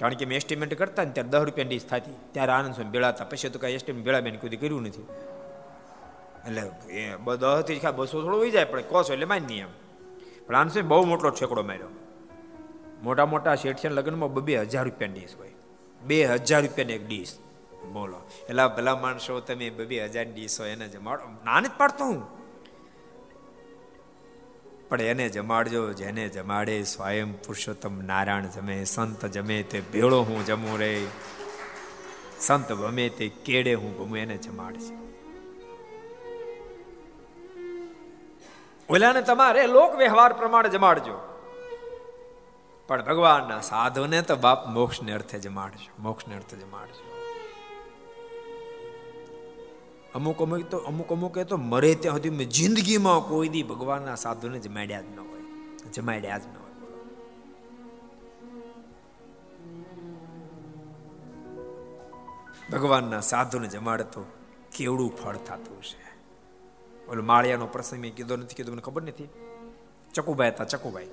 કારણ 0.00 0.14
કે 0.14 0.24
મેં 0.24 0.36
એસ્ટિમેટ 0.36 0.78
કરતા 0.78 1.04
ને 1.04 1.10
ત્યારે 1.10 1.28
દસ 1.28 1.38
રૂપિયા 1.38 1.68
ડીશ 1.68 1.86
થતી. 1.86 2.14
ત્યારે 2.32 2.52
આનંદ 2.52 2.74
સ્વામી 2.74 2.90
બેળાતા. 2.90 3.24
પછી 3.24 3.48
તો 3.48 3.58
કાંઈ 3.58 3.72
એસ્ટિમેટ 3.72 4.04
બેળા 4.04 4.20
બેન 4.20 4.36
કોઈ 4.36 4.50
કર્યું 4.50 4.82
નથી. 4.82 5.02
એટલે 6.46 6.92
એ 6.92 7.16
દસથી 7.16 7.78
ખા 7.78 7.90
બસો 7.90 8.22
થોડું 8.22 8.40
હોઈ 8.40 8.50
જાય, 8.50 8.64
પણ 8.64 8.80
કોસો 8.80 9.12
એટલે 9.12 9.24
માની 9.24 9.58
એમ. 9.58 9.68
પણ 10.46 10.56
આનંદ 10.56 10.72
સ્વામી 10.72 10.88
બહુ 10.88 11.04
મોટો 11.04 11.30
છેકડો 11.30 11.62
માર્યો. 11.62 11.88
મોટા 13.02 13.26
મોટા 13.26 13.54
શેઠિયા 13.54 13.94
લગ્નમાં 13.94 14.34
બે 14.34 14.56
હજાર 14.56 14.84
રૂપિયા 14.84 15.10
ડીશ 15.12 15.34
હોય. 15.38 15.50
બે 16.02 16.24
હજાર 16.24 16.62
રૂપિયાની 16.62 16.92
એક 16.92 17.08
ડીશ. 17.08 17.36
બોલો. 17.92 18.30
એટલે 18.48 18.66
ભલા 18.76 18.96
માણસો, 18.96 19.40
તમે 19.40 19.70
બે 19.70 20.04
હજાર 20.04 20.24
ડીશ 20.24 20.60
હોય 20.60 20.70
એને 20.70 20.88
જ 20.88 20.96
નાની 21.44 21.68
જ 21.68 21.70
પાડતો 21.78 22.04
હું. 22.04 22.45
પણ 24.88 25.00
એને 25.00 25.28
જમાડજો, 25.28 25.92
જેને 25.92 26.28
જમાડે 26.28 26.82
સ્વયં 26.82 27.32
પુરુષોત્તમ 27.42 28.02
નારાયણ 28.02 28.46
જમે, 28.46 28.84
સંત 28.84 29.26
જમે 29.26 29.62
તે 29.62 29.80
ભેળો 29.80 30.20
હું 30.22 30.46
જમું 30.46 30.78
રે. 30.78 31.06
સંત 32.40 32.72
ભમે 32.72 33.08
તે 33.08 33.28
કેડે 33.28 33.74
હું 33.74 33.98
ભમું 33.98 34.18
એને 34.18 34.36
જમાડજે 34.36 34.94
ઓલાને 38.90 39.22
તમારે 39.22 39.66
લોક 39.66 39.94
વ્યવહાર 39.94 40.32
પ્રમાણે 40.32 40.68
જમાડજો. 40.68 41.16
પણ 42.88 43.04
ભગવાનના 43.04 43.60
સાધુને 43.60 44.22
તો 44.22 44.36
બાપ 44.36 44.68
મોક્ષને 44.68 45.12
અર્થે 45.12 45.38
જમાડજો 45.38 45.92
મોક્ષને 45.98 46.36
અર્થે 46.36 46.56
જમાડજો 46.56 47.05
અમુક 50.16 50.42
અમુક 50.42 50.68
તો 50.70 50.78
અમુક 50.78 51.12
અમુક 51.12 51.38
તો 51.38 51.56
મરે 51.56 51.94
ત્યાં 51.94 52.16
સુધી 52.16 52.30
મેં 52.30 52.48
જિંદગીમાં 52.48 53.28
કોઈ 53.28 53.48
દી 53.48 53.62
ભગવાનના 53.62 54.14
સાધુને 54.14 54.58
જમાડ્યા 54.58 55.00
જ 55.00 55.04
ન 55.04 55.20
હોય. 55.20 55.42
જમાડ્યા 55.90 56.38
જ 56.38 56.46
ન 56.46 56.56
હોય. 56.56 56.66
ભગવાનના 62.72 63.20
સાધુને 63.20 63.68
જમાડતો 63.68 64.24
કેવડું 64.76 65.16
ફળ 65.16 65.36
થતું 65.36 65.82
છે 65.82 66.06
ઓલો 67.08 67.22
માળિયાનો 67.22 67.66
પ્રસંગ 67.66 68.00
મેં 68.00 68.14
કીધો 68.14 68.36
નથી, 68.36 68.54
કીધું 68.54 68.72
મને 68.72 68.82
ખબર 68.82 69.02
નથી. 69.02 69.28
ચકુભાઈ 70.14 70.48
હતા, 70.48 70.64
ચકુભાઈ. 70.64 71.08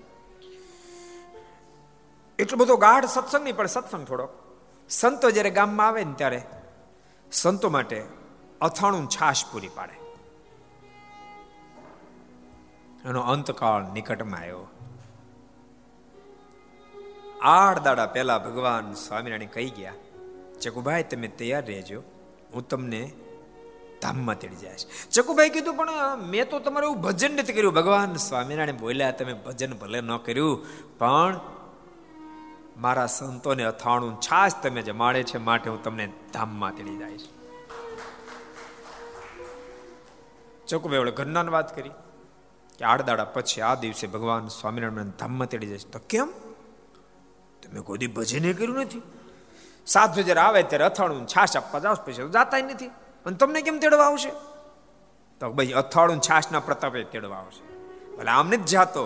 એટલો 2.40 2.58
બધો 2.58 2.78
ગાઢ 2.78 3.06
સત્સંગ 3.06 3.44
નહીં, 3.44 3.56
પણ 3.56 3.66
સત્સંગ 3.66 4.06
થોડો 4.06 4.28
સંતો 4.90 5.32
જ્યારે 5.32 5.50
ગામમાં 5.50 5.88
આવે 5.88 6.04
ને 6.04 6.14
ત્યારે, 6.14 6.42
સંતો 7.32 7.70
માટે 7.70 8.23
અથાણું 8.64 9.06
છાશ 9.16 9.44
પૂરી 9.52 9.74
પાડે. 9.78 9.96
એનો 13.10 13.22
અંતકાળ 13.34 13.84
નિકટમાં 13.94 14.42
આવ્યો. 14.42 14.68
આઠ 17.54 17.82
દાડા 17.84 18.10
પહેલા 18.16 18.40
ભગવાન 18.40 18.94
સ્વામિનારાયણ 18.94 19.54
કહી 19.58 19.70
ગયા 19.70 19.98
ચકુભાઈ, 20.62 21.04
તમે 21.04 21.28
તૈયાર 21.40 21.66
રહેજો. 21.66 22.00
હું 22.54 22.64
તમને 22.68 23.02
ધામમાં 24.02 24.40
તેડી 24.40 24.56
જાય 24.56 25.10
ચકુભાઈ 25.12 25.50
કીધું, 25.50 25.76
પણ 25.76 26.24
મેં 26.32 26.50
તો 26.50 26.60
તમારું 26.60 26.90
એવું 26.90 27.02
ભજન 27.02 27.32
નથી 27.36 27.54
કર્યું. 27.54 27.74
ભગવાન 27.74 28.16
સ્વામિનારાયણ 28.28 28.82
બોલ્યા, 28.86 29.12
તમે 29.12 29.34
ભજન 29.46 29.74
ભલે 29.74 30.00
ન 30.02 30.18
કર્યું, 30.18 30.56
પણ 30.98 31.40
મારા 32.78 33.10
સંતોને 33.20 33.64
અથાણું 33.64 34.14
છાશ 34.22 34.56
તમે 34.64 34.82
જમાડે 34.82 35.22
છે, 35.30 35.38
માટે 35.48 35.68
હું 35.70 35.82
તમને 35.84 36.06
ધામમાં 36.34 36.76
તેડી 36.78 36.98
જઈશ. 36.98 37.28
ચકુભાઈ 40.74 41.12
ઘરના 41.12 41.44
વાત 41.44 41.76
કરી 41.76 41.92
કે 42.80 42.86
આડદાડા 42.86 43.26
પછી 43.26 43.62
આ 43.62 43.76
દિવસે 43.76 44.08
ભગવાન 44.08 44.48
સ્વામિનારાયણ 44.48 45.10
ધામમાં 45.20 45.48
તેડી 45.48 45.68
જશે 45.68 45.90
તો 45.90 46.00
કેમ? 46.10 46.30
તમે 47.64 47.82
કોઈ 47.82 48.08
ભજને 48.08 48.54
કર્યું 48.54 48.80
નથી. 48.80 49.02
સાત 49.88 50.18
હજાર 50.18 50.38
આવે 50.38 50.64
ત્યારે 50.64 50.86
અથાણું 50.86 51.28
છાશ 51.28 51.58
આપવા 51.58 51.80
જાવ, 51.80 51.98
પછી 52.06 52.30
જાતા 52.30 52.58
નથી. 52.58 52.88
અને 53.26 53.36
તમને 53.36 53.62
કેમ 53.62 53.80
તેડવા 53.80 54.06
આવશે? 54.06 54.30
તો 55.40 55.50
ભાઈ 55.50 55.72
અથાણું 55.72 56.22
છાશના 56.22 56.60
પ્રતાપે 56.60 57.04
તેડવા 57.04 57.38
આવશે. 57.38 57.64
ભલે 58.16 58.32
આમને 58.32 58.58
જ 58.58 58.66
જાતો, 58.66 59.04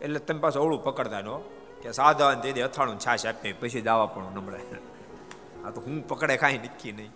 એટલે 0.00 0.18
તમે 0.18 0.40
પાછું 0.40 0.62
ઓળું 0.62 0.84
પકડતા 0.84 1.20
નો 1.20 1.38
કે 1.82 1.92
સાધા 1.92 2.34
દીદી 2.34 2.60
અથાણું 2.60 2.98
છાશ 2.98 3.26
આપે, 3.26 3.52
પછી 3.52 3.80
દાવા 3.80 4.06
પણ 4.06 4.22
નમળે 4.22 4.60
આ 5.64 5.70
તો 5.70 5.80
હું 5.80 6.08
પકડે 6.08 6.36
કાંઈ 6.36 6.58
નક્કી 6.58 6.92
નહીં. 6.92 7.12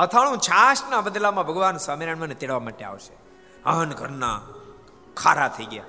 અથાણું 0.00 0.38
છાશના 0.38 1.00
બદલામાં 1.00 1.46
ભગવાન 1.46 1.76
સ્વામિનારાયણ 1.76 2.16
મને 2.16 2.34
તેડવા 2.34 2.58
માટે 2.58 2.84
આવશે. 2.84 3.12
અહન 3.64 3.90
ઘરના 3.90 4.40
ખારા 5.16 5.48
થઈ 5.48 5.64
ગયા. 5.64 5.84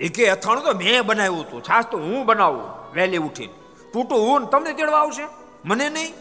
એ 0.00 0.08
કે 0.08 0.28
અથાણું 0.28 0.64
તો 0.64 0.72
મેં 0.72 1.06
બનાવ્યું 1.06 1.40
હતું, 1.40 1.62
છાશ 1.62 1.84
તો 1.90 1.98
હું 1.98 2.26
બનાવું, 2.26 2.62
વહેલી 2.94 3.16
ઉઠીને. 3.16 3.52
તૂટું 3.92 4.18
હું 4.18 4.50
તમને 4.50 4.72
તેડવા 4.72 4.98
આવશે? 4.98 5.28
મને 5.64 5.88
નહીં? 5.88 6.14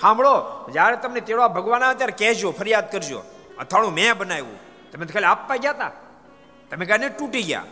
સાંભળો, 0.00 0.64
જ્યારે 0.72 0.96
તમને 0.96 1.20
તેડવા 1.20 1.48
ભગવાન 1.48 1.82
આવે 1.82 1.94
ત્યારે 1.94 2.12
કહેજો, 2.18 2.50
ફરિયાદ 2.50 2.92
કરજો, 2.92 3.22
અથાણું 3.58 3.92
મેં 3.92 4.18
બનાવ્યું. 4.18 4.58
તમે 4.92 5.06
તો 5.06 5.12
ખાલી 5.12 5.26
આપવા 5.26 5.56
ગયા 5.56 5.72
હતા 5.72 5.90
તમે 6.70 6.86
કાંઈ 6.86 7.08
તૂટી 7.08 7.42
ગયા. 7.42 7.64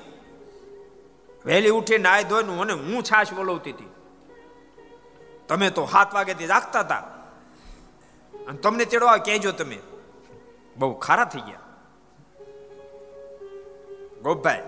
વહેલી 1.47 1.71
ઉઠી 1.71 1.99
નાય 1.99 2.25
ધોઈને 2.25 2.53
મને 2.53 2.73
હું 2.73 3.03
છાશ 3.03 3.33
બોલવતી 3.33 3.71
હતી. 3.71 3.91
તમે 5.49 5.71
તો 5.71 5.87
સાત 5.87 6.15
વાગ્યાથી 6.15 6.47
જાગતા 6.47 6.81
હતા. 6.81 7.05
અને 8.49 8.59
તમને 8.59 8.85
તેડવા 8.85 9.17
કહેજો 9.17 9.53
તમે? 9.53 9.79
બહુ 10.77 10.95
ખારા 11.07 11.25
થઈ 11.25 11.41
ગયા. 11.41 11.65
ગોપભાઈ, 14.23 14.65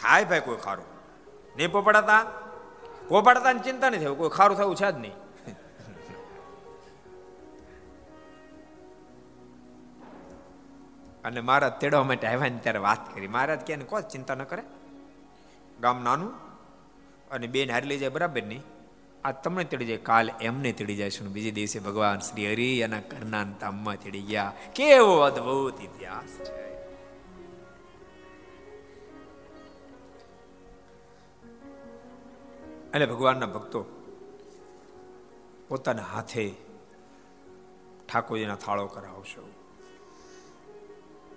થાય 0.00 0.24
ભાઈ 0.24 0.40
કોઈ 0.40 0.56
ખારું? 0.56 0.88
નહીં 1.56 1.72
પોપડાતા? 1.72 2.22
પોપડાતા 3.08 3.52
ચિંતા 3.52 3.90
નથી 3.90 4.14
કોઈ 4.14 4.28
ખારું 4.28 4.56
થયું 4.58 4.76
છે 4.76 4.90
જ 4.92 4.98
નહીં. 5.04 5.16
અને 11.24 11.40
મારા 11.40 11.68
તેડવા 11.68 12.02
માટે 12.02 12.26
આવ્યા 12.26 12.54
ને 12.54 12.60
ત્યારે 12.62 12.78
વાત 12.78 13.14
કરી. 13.14 13.28
મહારાજ 13.28 13.60
કે 13.60 13.76
કોઈ 13.76 14.02
ચિંતા 14.12 14.34
ન 14.34 14.44
કરે. 14.44 14.62
ગામ 15.80 16.02
નાનું 16.04 16.32
અને 17.30 17.46
બેન 17.46 17.70
હારી 17.70 17.88
લઈ 17.88 17.98
જાય 17.98 18.14
બરાબર 18.16 18.42
નહીં 18.42 18.62
આ 19.24 19.32
તમને 19.32 19.64
તેડી 19.64 19.84
જાય, 19.86 19.96
કાલ 19.96 20.30
એમને 20.40 20.72
તેડી 20.72 20.96
જાય 20.96 21.10
છે 21.10 21.24
બીજે 21.24 21.50
દિવસે 21.50 21.78
ભગવાન 21.78 22.18
શ્રી 22.18 22.52
હરિ 22.52 22.78
એના 22.78 23.00
ઘરના 23.00 23.44
તામમાં 23.60 23.96
તેડી 23.96 24.20
ગયા. 24.20 24.52
કેવો 24.74 25.18
અદભુત 25.18 25.80
ઇતિહાસ 25.80 26.28
છે. 26.28 26.68
અને 32.92 33.06
ભગવાનના 33.06 33.46
ભક્તો 33.46 33.84
પોતાના 35.68 36.02
હાથે 36.02 36.54
ઠાકોરજીના 38.12 38.54
થાળો 38.54 38.86
કરાવશો. 38.86 39.50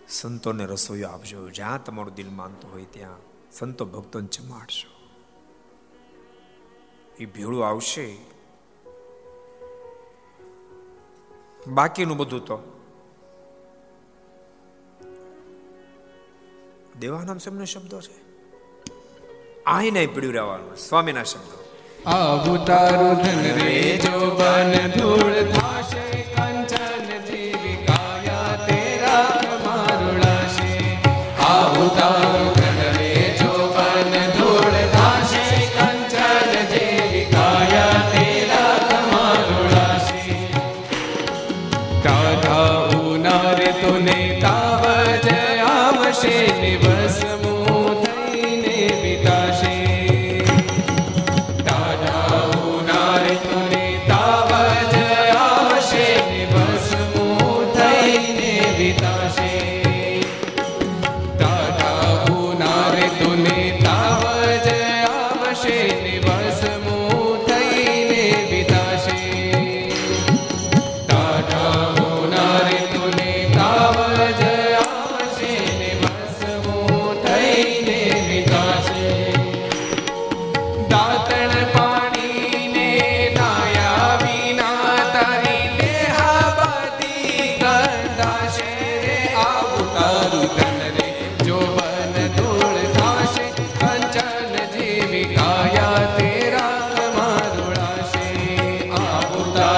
સંતોને 0.09 0.65
રસોઈઓ 0.65 1.07
આપજો. 1.07 1.49
જ્યાં 1.49 1.83
તમારું 1.83 2.13
દિલ 2.13 2.29
માનતું 2.29 2.71
હોય 2.71 2.85
ત્યાં 2.85 3.17
સંતો 3.51 3.85
ભક્તોને 3.85 4.27
જમાડશો. 4.27 5.00
એ 7.21 7.25
ભેળું 7.25 7.67
આવશે. 7.67 8.17
બાકીનું 11.67 12.17
બધું 12.17 12.45
તો. 12.45 12.59
દેવાનામ 16.99 17.37
સમય 17.37 17.65
શબ્દો 17.65 18.01
છે. 18.01 18.31
નહીં 19.91 20.13
પીડ્યું 20.13 20.33
રહેવાનું, 20.33 20.77
સ્વામીના 20.77 21.23
શબ્દો. 21.23 21.57
આવું 22.09 22.65
તારું 22.65 23.15
ધન 23.15 23.63
રે 23.63 23.97
જો 23.97 24.35
બન 24.35 24.87
ધૂળ 24.87 25.33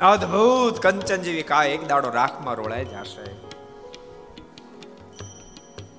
અદ્ભુત 0.00 0.80
કંચન 0.80 1.16
જેવી 1.16 1.42
કા 1.42 1.64
એક 1.64 1.86
દાડો 1.86 2.10
રાખમાં 2.10 2.54
રોળાઈ 2.54 2.84
જશે. 2.84 3.48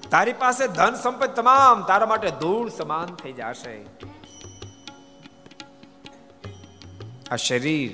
તારી 0.09 0.33
પાસે 0.33 0.67
ધન 0.67 0.95
સંપત્તિ 0.95 1.33
તમામ, 1.33 1.83
તારા 1.83 2.05
માટે 2.05 2.31
ધૂળ 2.31 2.69
સમાન 2.69 3.05
થઈ 3.05 3.31
જશે. 3.31 3.85
આ 7.31 7.35
શરીર 7.35 7.91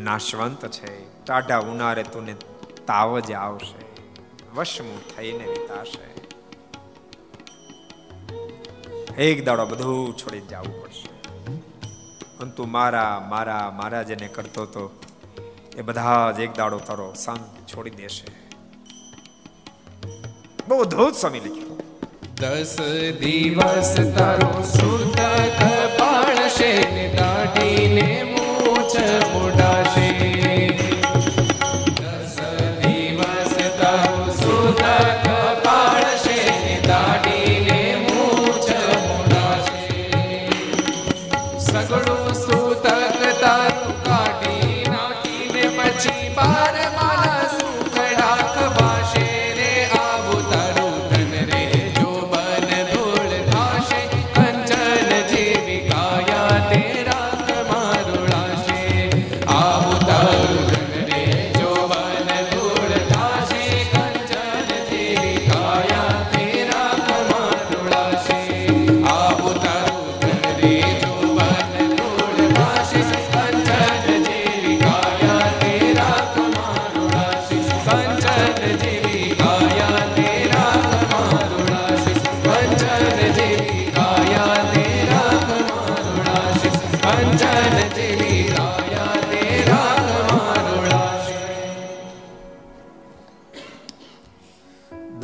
નાશવંત 0.00 0.66
છે. 0.66 1.24
ટાઢા 1.24 1.58
ઉનારે 1.58 2.02
તુને 2.02 2.34
તાવ 2.86 3.18
જ 3.18 3.32
આવશે. 3.32 4.02
વશમું 4.54 5.16
થઈને 5.16 5.46
વિતાશે. 5.46 6.20
એક 9.22 9.44
દાડો 9.44 9.66
બધું 9.66 10.16
છોડી 10.16 10.40
જવું 10.40 10.82
પડશે. 10.82 10.89
અને 12.42 12.66
મારા 12.66 13.26
મારા 13.28 13.70
મારા 13.70 14.02
જેને 14.02 14.28
કરતો 14.28 14.66
તો 14.66 14.90
એ 15.78 15.82
બધા 15.82 16.30
જ 16.30 16.40
એક 16.40 16.56
દાડો 16.56 16.78
તારો 16.78 17.14
સંગ 17.14 17.38
છોડી 17.66 17.90
દેશે. 17.90 18.24
બહુ 20.68 20.84
ધૌત 20.84 21.14
સ્વામી 21.14 21.40
લખ્યું. 21.40 21.78
દસ 22.34 22.76
દિવસ 23.20 23.94
તારો 24.18 24.62
સુતક 24.62 25.62
પાડશે 25.98 26.90
ને 26.90 27.16
દાઢીને 27.18 28.36
મોડાશે. 29.32 30.39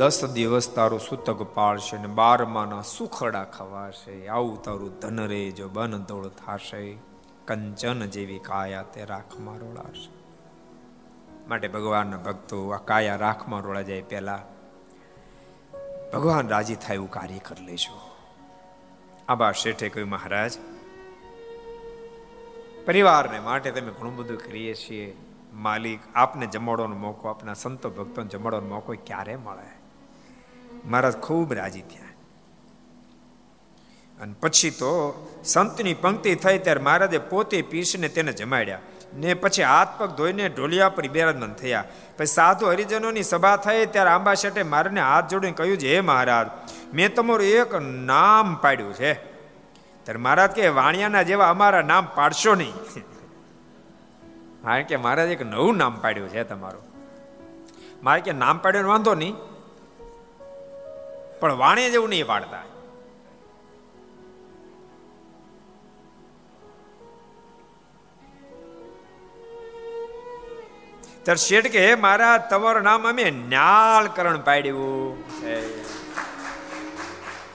દસ 0.07 0.25
દિવસ 0.25 0.69
તારું 0.75 0.99
સૂતક 0.99 1.41
પાળશે 1.53 1.97
ને 1.97 2.07
બારમાના 2.07 2.81
સુખડા 2.81 3.43
ખવાશે. 3.43 4.27
આવું 4.27 4.61
તારું 4.63 4.99
ધન 4.99 5.19
રે 5.27 5.51
જો 5.51 5.69
બન 5.69 5.97
દોડ 6.03 6.27
થાશે, 6.27 6.97
કંચન 7.47 8.05
જેવી 8.05 8.39
કાયા 8.39 8.81
તે 8.83 9.05
રાખમાં 9.05 9.57
રોળાશે 9.57 10.11
માટે 11.47 11.67
ભગવાનના 11.67 12.17
ભક્તો 12.17 12.69
આ 12.69 12.77
કાયા 12.77 13.15
રાખમાં 13.15 13.61
રોળા 13.61 13.81
જાય 13.81 14.01
પહેલા. 14.01 14.41
ભગવાન 16.13 16.47
રાજી 16.47 16.75
થાય 16.75 16.95
એવું 16.95 17.11
કાર્ય 17.11 17.39
કરી 17.39 17.65
લેજો. 17.65 17.97
આબા 19.27 19.51
શેઠે 19.51 19.89
કહ્યું, 19.89 20.09
મહારાજ, 20.09 20.51
પરિવારને 22.85 23.39
માટે 23.39 23.71
તમે 23.71 23.91
ઘણું 23.91 24.15
બધું 24.15 24.37
કરીએ 24.37 24.73
છીએ. 24.73 25.17
માલિક 25.53 25.99
આપને 26.15 26.47
જમાડવાનો 26.47 26.95
મોકો, 26.95 27.27
આપના 27.27 27.53
સંતો 27.53 27.89
ભક્તોને 27.89 28.27
જમાડવાનો 28.27 28.67
મોકો 28.67 28.95
ક્યારે 29.05 29.35
મળે? 29.35 29.76
મહારાજ 30.87 31.17
ખૂબ 31.17 31.53
રાજી 31.53 31.81
થયા. 31.81 32.07
અને 34.21 34.35
પછી 34.41 34.69
તો 34.69 35.27
સંતની 35.43 35.93
પંક્તિ 35.93 36.35
થઈ 36.35 36.57
ત્યારે 36.57 36.81
મહારાજે 36.81 37.17
પોતે 37.17 37.61
પીસને 37.61 38.09
તેને 38.09 38.33
જમાડ્યા. 38.33 38.79
ને 39.13 39.33
પછી 39.33 39.63
હાથ 39.63 39.87
પગ 39.97 40.09
ધોઈને 40.09 40.49
ઢોલિયા 40.49 40.89
પર 40.89 41.07
બિરાજમાન 41.07 41.53
થયા. 41.53 41.83
પછી 42.17 42.25
સાધુ 42.25 42.67
હરિજનોની 42.67 43.23
સભા 43.23 43.57
થઈ 43.57 43.85
ત્યારે 43.85 44.09
આંબા 44.09 44.33
શેઠે 44.33 44.63
મારાને 44.63 45.01
હાથ 45.01 45.29
જોડીને 45.29 45.53
કહ્યું 45.53 45.77
છે, 45.77 45.95
હે 45.95 46.01
મહારાજ, 46.01 46.47
મેં 46.93 47.15
તમારું 47.15 47.45
એક 47.45 47.75
નામ 47.75 48.55
પાડ્યું 48.55 48.93
છે. 48.93 49.13
ત્યારે 50.03 50.17
મહારાજ 50.17 50.51
કે 50.51 50.67
વાણિયાના 50.67 51.21
જેવા 51.21 51.49
અમારા 51.49 51.81
નામ 51.81 52.07
પાડશો 52.15 52.55
નહીં. 52.55 52.73
કારણ 54.63 54.83
કે 54.83 54.95
મહારાજ 54.95 55.29
એક 55.29 55.41
નવું 55.41 55.77
નામ 55.77 55.99
પાડ્યું 55.99 56.29
છે 56.29 56.43
તમારું. 56.43 56.81
મારે 58.03 58.21
કે 58.21 58.31
નામ 58.31 58.57
પાડ્યો 58.57 58.87
વાંધો 58.87 59.15
નહીં. 59.15 59.35
પણ 61.39 61.53
વાણે 61.53 61.89
જેવું 61.89 62.09
નહીં 62.09 62.27
પાડતા. 62.27 62.63
ત્યારે 71.23 71.45
શેઠ 71.45 71.67
કે 71.67 71.95
મારા, 71.95 72.37
તમારું 72.37 72.83
નામ 72.83 73.07
અમે 73.07 73.31
ન્યાલકરણ 73.31 74.41
પાડ્યું 74.41 75.23
છે. 75.29 75.87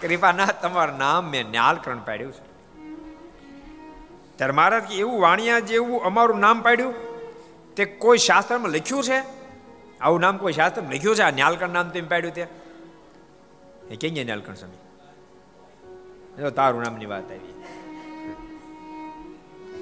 કૃપાના 0.00 0.46
તમારું 0.46 0.98
નામ 0.98 1.24
મેં 1.24 1.50
ન્યાલકરણ 1.50 1.98
પાડ્યું 1.98 2.32
છે. 2.32 2.52
ત્યારે 4.36 4.52
મહારાજ 4.52 4.82
કે, 4.82 4.94
એવું 4.94 5.20
વાણિયા 5.20 5.58
જેવું 5.58 6.02
અમારું 6.02 6.38
નામ 6.38 6.60
પાડ્યું? 6.60 6.94
તે 7.74 7.84
કોઈ 7.84 8.18
શાસ્ત્રમાં 8.18 8.70
લખ્યું 8.70 9.04
છે? 9.04 9.22
આવું 10.00 10.20
નામ 10.20 10.36
કોઈ 10.36 10.52
શાસ્ત્રમાં 10.52 10.92
લખ્યું 10.92 11.16
છે? 11.16 11.22
આ 11.22 11.30
ન્યાલકણ 11.30 11.68
નામ 11.68 11.88
તેમ 11.88 12.08
પાડ્યું 12.08 12.34
તે? 12.34 12.61
એ 13.90 13.96
કેમ 13.96 14.26
ને 14.26 14.32
અલકણ 14.32 14.54
સ્વામી? 14.54 14.76
તારું 16.50 16.82
નામની 16.82 17.06
વાત 17.06 17.30
આવી. 17.30 17.64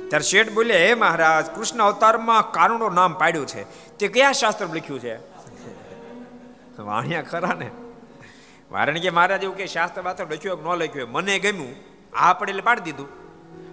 ત્યારે 0.09 0.23
શેઠ 0.23 0.53
બોલે, 0.53 0.87
હે 0.87 0.95
મહારાજ, 0.95 1.47
કૃષ્ણ 1.47 1.79
અવતારમાં 1.79 2.53
કારુણો 2.53 2.89
નામ 2.89 3.15
પાડ્યું 3.15 3.47
છે. 3.47 3.91
તે 3.99 4.09
કયા 4.09 4.33
શાસ્ત્ર 4.33 4.67
લખ્યું 4.67 5.01
છે? 5.01 5.17
વાણિયા 6.83 7.23
ખરા 7.23 7.55
ને. 7.59 7.71
વારણ 8.71 8.99
કે, 8.99 9.11
મહારાજ, 9.11 9.45
એવું 9.45 9.57
કે 9.57 9.67
શાસ્ત્ર 9.67 10.03
બાસ્ત્ર 10.03 10.27
લખ્યું 10.27 10.65
ન 10.65 10.67
લખ્યું 10.67 11.13
મને 11.13 11.39
ગમ્યું. 11.39 11.75
આ 12.17 12.33
પડે 12.33 12.51
એટલે 12.51 12.63
પાડી 12.63 12.81
દીધું. 12.81 13.21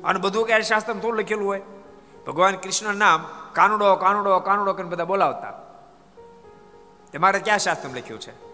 અને 0.04 0.20
બધું 0.20 0.48
કે 0.48 0.62
શાસ્ત્ર 0.62 0.94
થોડું 0.94 1.20
લખેલું 1.20 1.48
હોય? 1.48 1.62
ભગવાન 2.28 2.56
કૃષ્ણ 2.56 2.96
નામ 2.96 3.26
કાનુડો 3.54 3.96
કાનુડો 3.96 4.40
કાનુડો 4.40 4.74
કરીને 4.74 4.90
બધા 4.90 5.06
બોલાવતા. 5.06 5.52
તે 7.12 7.18
મારે 7.18 7.40
ક્યાં 7.40 7.60
શાસ્ત્ર 7.60 7.90
લખ્યું 7.90 8.20
છે? 8.20 8.47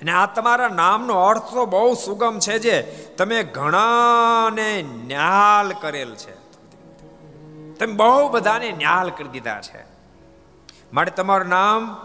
અને 0.00 0.12
આ 0.12 0.26
તમારા 0.26 0.68
નામનો 0.68 1.14
અર્થ 1.22 1.54
તો 1.54 1.66
બહુ 1.66 1.94
સુગમ 1.94 2.38
છે 2.38 2.58
જે 2.58 2.82
તમે 3.18 3.42
ઘણાને 3.42 4.82
ન્યાલ 4.82 5.72
કરેલ 5.72 6.14
છે. 6.14 6.34
તમે 7.74 7.92
બહુ 7.92 8.28
બધાને 8.28 8.72
ન્યાલ 8.72 9.10
કરી 9.10 9.28
દીધા 9.28 9.60
છે. 9.60 9.82
માટે 10.92 11.10
તમારું 11.10 11.48
નામ 11.48 11.96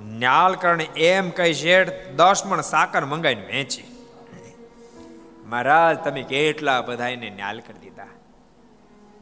ન્યાલકરણ 0.00 0.80
એમ 0.80 1.30
કઈ 1.30 1.54
શેઠ 1.54 1.90
દસ 2.16 2.42
મણ 2.46 2.60
સાકર 2.60 3.04
મંગાઈને 3.04 3.46
વેચી. 3.46 3.90
મહારાજ, 5.46 5.98
તમે 5.98 6.22
કેટલા 6.22 6.80
બધાને 6.80 7.30
ન્યાલ 7.30 7.60
કરી 7.60 7.78
દીધા. 7.78 8.12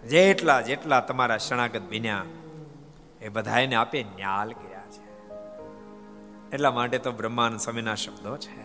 જેટલા 0.09 0.61
જેટલા 0.61 1.01
તમારા 1.01 1.39
શરણાગત 1.39 1.83
બન્યા, 1.83 2.23
એ 3.21 3.29
બધાને 3.29 3.75
આપે 3.75 4.03
ન્યાલ 4.17 4.53
છે 4.53 4.72
એટલા 6.52 6.72
માટે 6.72 7.00
તો 7.06 7.12
બ્રહ્માનંદ 7.20 7.64
સ્વામીના 7.66 7.98
શબ્દો 8.04 8.34
છે 8.46 8.56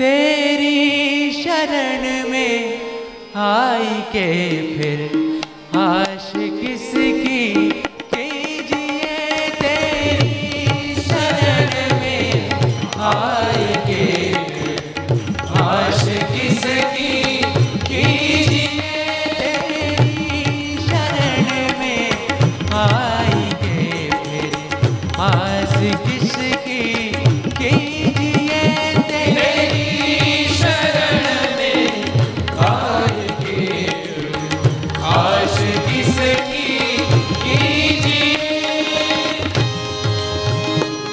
तेरी 0.00 1.32
शरण 1.34 2.04
में 2.30 2.80
आई 3.38 4.00
के 4.12 4.28
फिर 4.76 5.00
आश 5.78 6.30
किसकी 6.54 7.40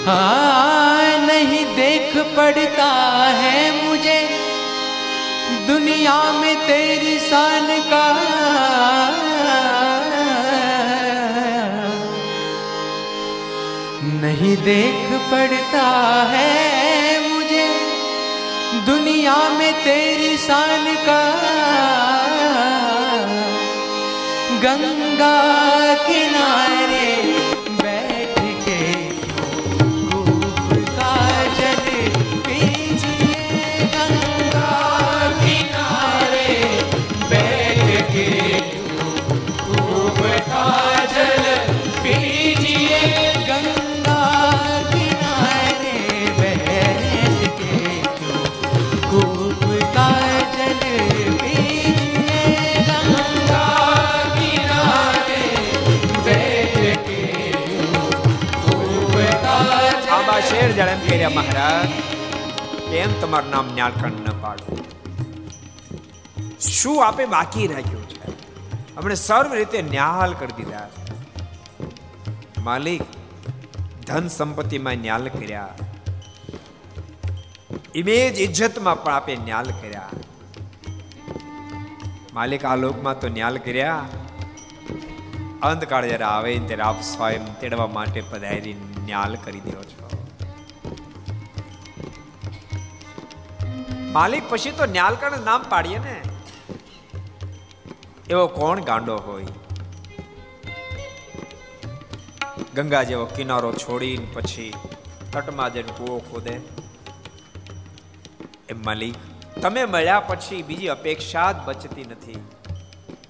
हाँ 0.06 1.18
नहीं 1.18 1.64
देख 1.76 2.16
पड़ता 2.36 2.86
है 3.32 3.58
मुझे 3.84 4.18
दुनिया 5.66 6.16
में 6.32 6.56
तेरी 6.66 7.18
शान 7.18 7.68
का। 7.90 8.06
नहीं 14.22 14.56
देख 14.56 15.08
पड़ता 15.30 15.86
है 16.32 16.50
मुझे 17.28 17.66
दुनिया 18.86 19.36
में 19.48 19.72
तेरी 19.84 20.36
शान 20.38 20.94
का। 21.06 21.22
गंगा 24.62 25.36
किनारे 25.94 27.10
શેર 60.48 60.72
જળ 60.72 60.88
એમ 60.88 61.34
મહારાજ, 61.34 61.90
કેમ 62.90 63.20
તમારું 63.20 63.50
નામ 63.50 63.68
ન્યાળખંડ 63.74 64.28
ન 64.28 64.40
પાડો? 64.40 64.76
શું 66.60 67.06
આપે 67.06 67.24
બાકી 67.26 67.66
રાખ્યું 67.66 68.08
છે? 68.08 68.32
આપણે 68.96 69.14
સર્વ 69.14 69.54
રીતે 69.54 69.82
ન્યાલ 69.82 70.32
કરી 70.32 70.56
દીધા 70.56 70.88
માલિક, 72.58 73.02
ધન 74.06 74.28
સંપત્તિમાં 74.28 74.94
ન્યાલ 74.94 75.28
કર્યા. 75.28 75.68
ઇમેજ 77.94 78.40
ઇજ્જતમાં 78.40 79.02
પણ 79.02 79.14
આપે 79.14 79.36
ન્યાલ 79.36 79.64
કર્યા. 79.64 80.10
માલિક, 82.34 82.64
આ 82.64 82.76
લોકમાં 82.76 83.20
તો 83.20 83.28
ન્યાલ 83.28 83.56
કર્યા. 83.56 84.04
અંતકાળ 85.62 86.06
જ્યારે 86.06 86.24
આવે 86.24 86.58
ત્યારે 86.58 86.82
આપ 86.82 87.02
સ્વયં 87.02 87.60
તેડવા 87.60 87.86
માટે 87.86 88.20
પધારી 88.20 88.76
ન્યાલ 89.04 89.34
કરી 89.34 89.60
દો 89.60 89.82
છો. 89.82 90.01
માલિક 94.12 94.50
પછી 94.50 94.70
તો 94.70 94.86
ન્યાલકણ 94.86 95.38
નામ 95.44 95.64
પાડીએ 95.68 95.98
ને. 95.98 96.22
એવો 98.30 98.46
કોણ 98.46 98.80
ગાંડો 98.80 99.16
હોય? 99.16 99.46
ગંગા 102.74 103.02
જેવો 103.02 103.24
કિનારો 103.24 103.72
છોડીને 103.72 104.26
પછી 104.32 104.74
તટમાં 105.32 105.72
જઈને 105.72 105.92
કૂવો 105.92 106.18
ખોદે. 106.18 106.60
એ 108.68 108.72
માલિક, 108.72 109.14
તમે 109.62 109.84
મળ્યા 109.84 110.20
પછી 110.20 110.62
બીજી 110.62 110.86
અપેક્ષા 110.86 111.52
જ 111.52 111.56
બચતી 111.64 112.04
નથી. 112.04 112.38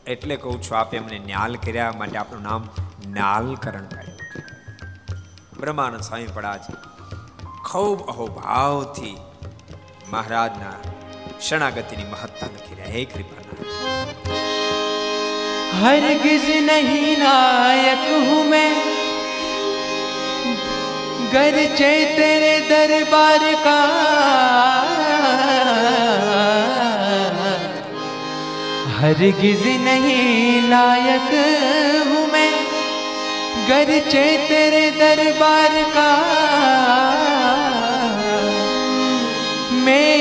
એટલે 0.06 0.36
કહું 0.36 0.62
છું, 0.62 0.78
આપે 0.78 0.96
એમને 0.96 1.18
ન્યાલ 1.18 1.54
કર્યા 1.56 1.92
માટે 1.98 2.18
આપણું 2.18 2.42
નામ 2.42 2.68
ન્યાલકરણ 3.06 3.84
કર્યું 3.84 4.18
બ્રહ્માનંદ 5.60 6.00
સ્વામી 6.00 6.26
પડા 6.26 6.56
છે 6.58 6.72
ખૂબ 7.64 8.06
અહોભાવથી 8.06 9.16
મહારાજના 10.11 10.77
શરણાગતિની 11.39 12.07
મહત્તા 12.13 12.49
લખી 12.53 12.77
રહ્યા 12.77 12.93
હે 12.95 13.05
કૃપાના 13.13 13.45
हरगिज 15.79 16.45
नहीं 16.65 17.15
लायक 17.17 18.05
हूँ 18.27 18.43
मैं 18.45 18.69
गरचे 21.33 21.91
तेरे 22.15 22.53
दरबार 22.69 23.43
का 23.65 23.77
हरगिज 28.97 29.63
नहीं 29.83 30.61
लायक 30.69 31.31
हूँ 32.07 32.25
मैं 32.31 32.51
गरचे 33.69 34.25
तेरे 34.49 34.89
दरबार 34.99 35.81
का 35.91 36.11
made 39.84 40.11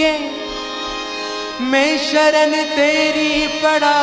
के 0.00 0.12
मैं 1.60 1.98
शरण 1.98 2.52
तेरी 2.76 3.46
पड़ा। 3.62 3.96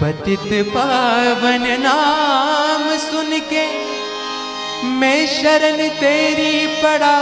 पतित 0.00 0.50
पावन 0.68 1.66
नाम 1.80 2.84
सुन 2.98 3.38
के 3.52 3.66
मैं 4.84 5.26
शरण 5.26 5.88
तेरी 6.00 6.66
पड़ा। 6.82 7.16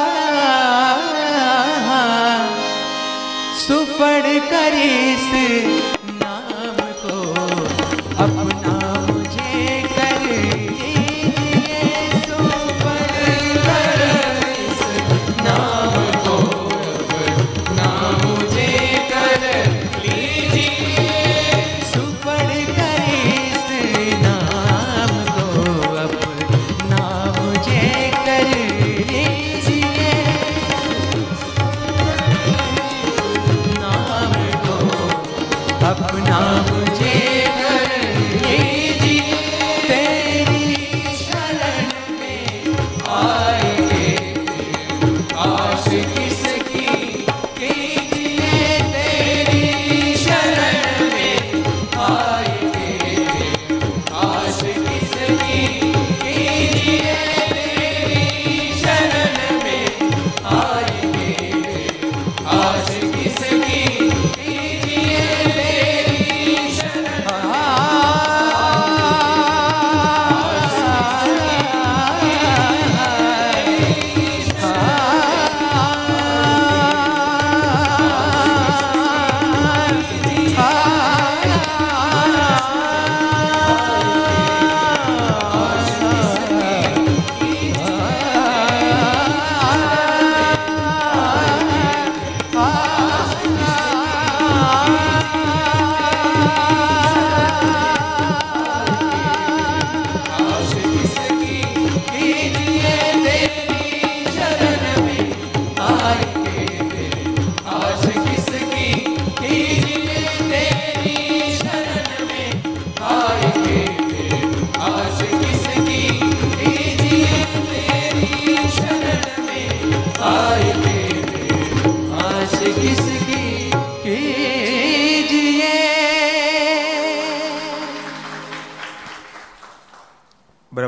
सुफड़ 3.59 4.39
कर 4.51 4.79
इस 4.79 5.96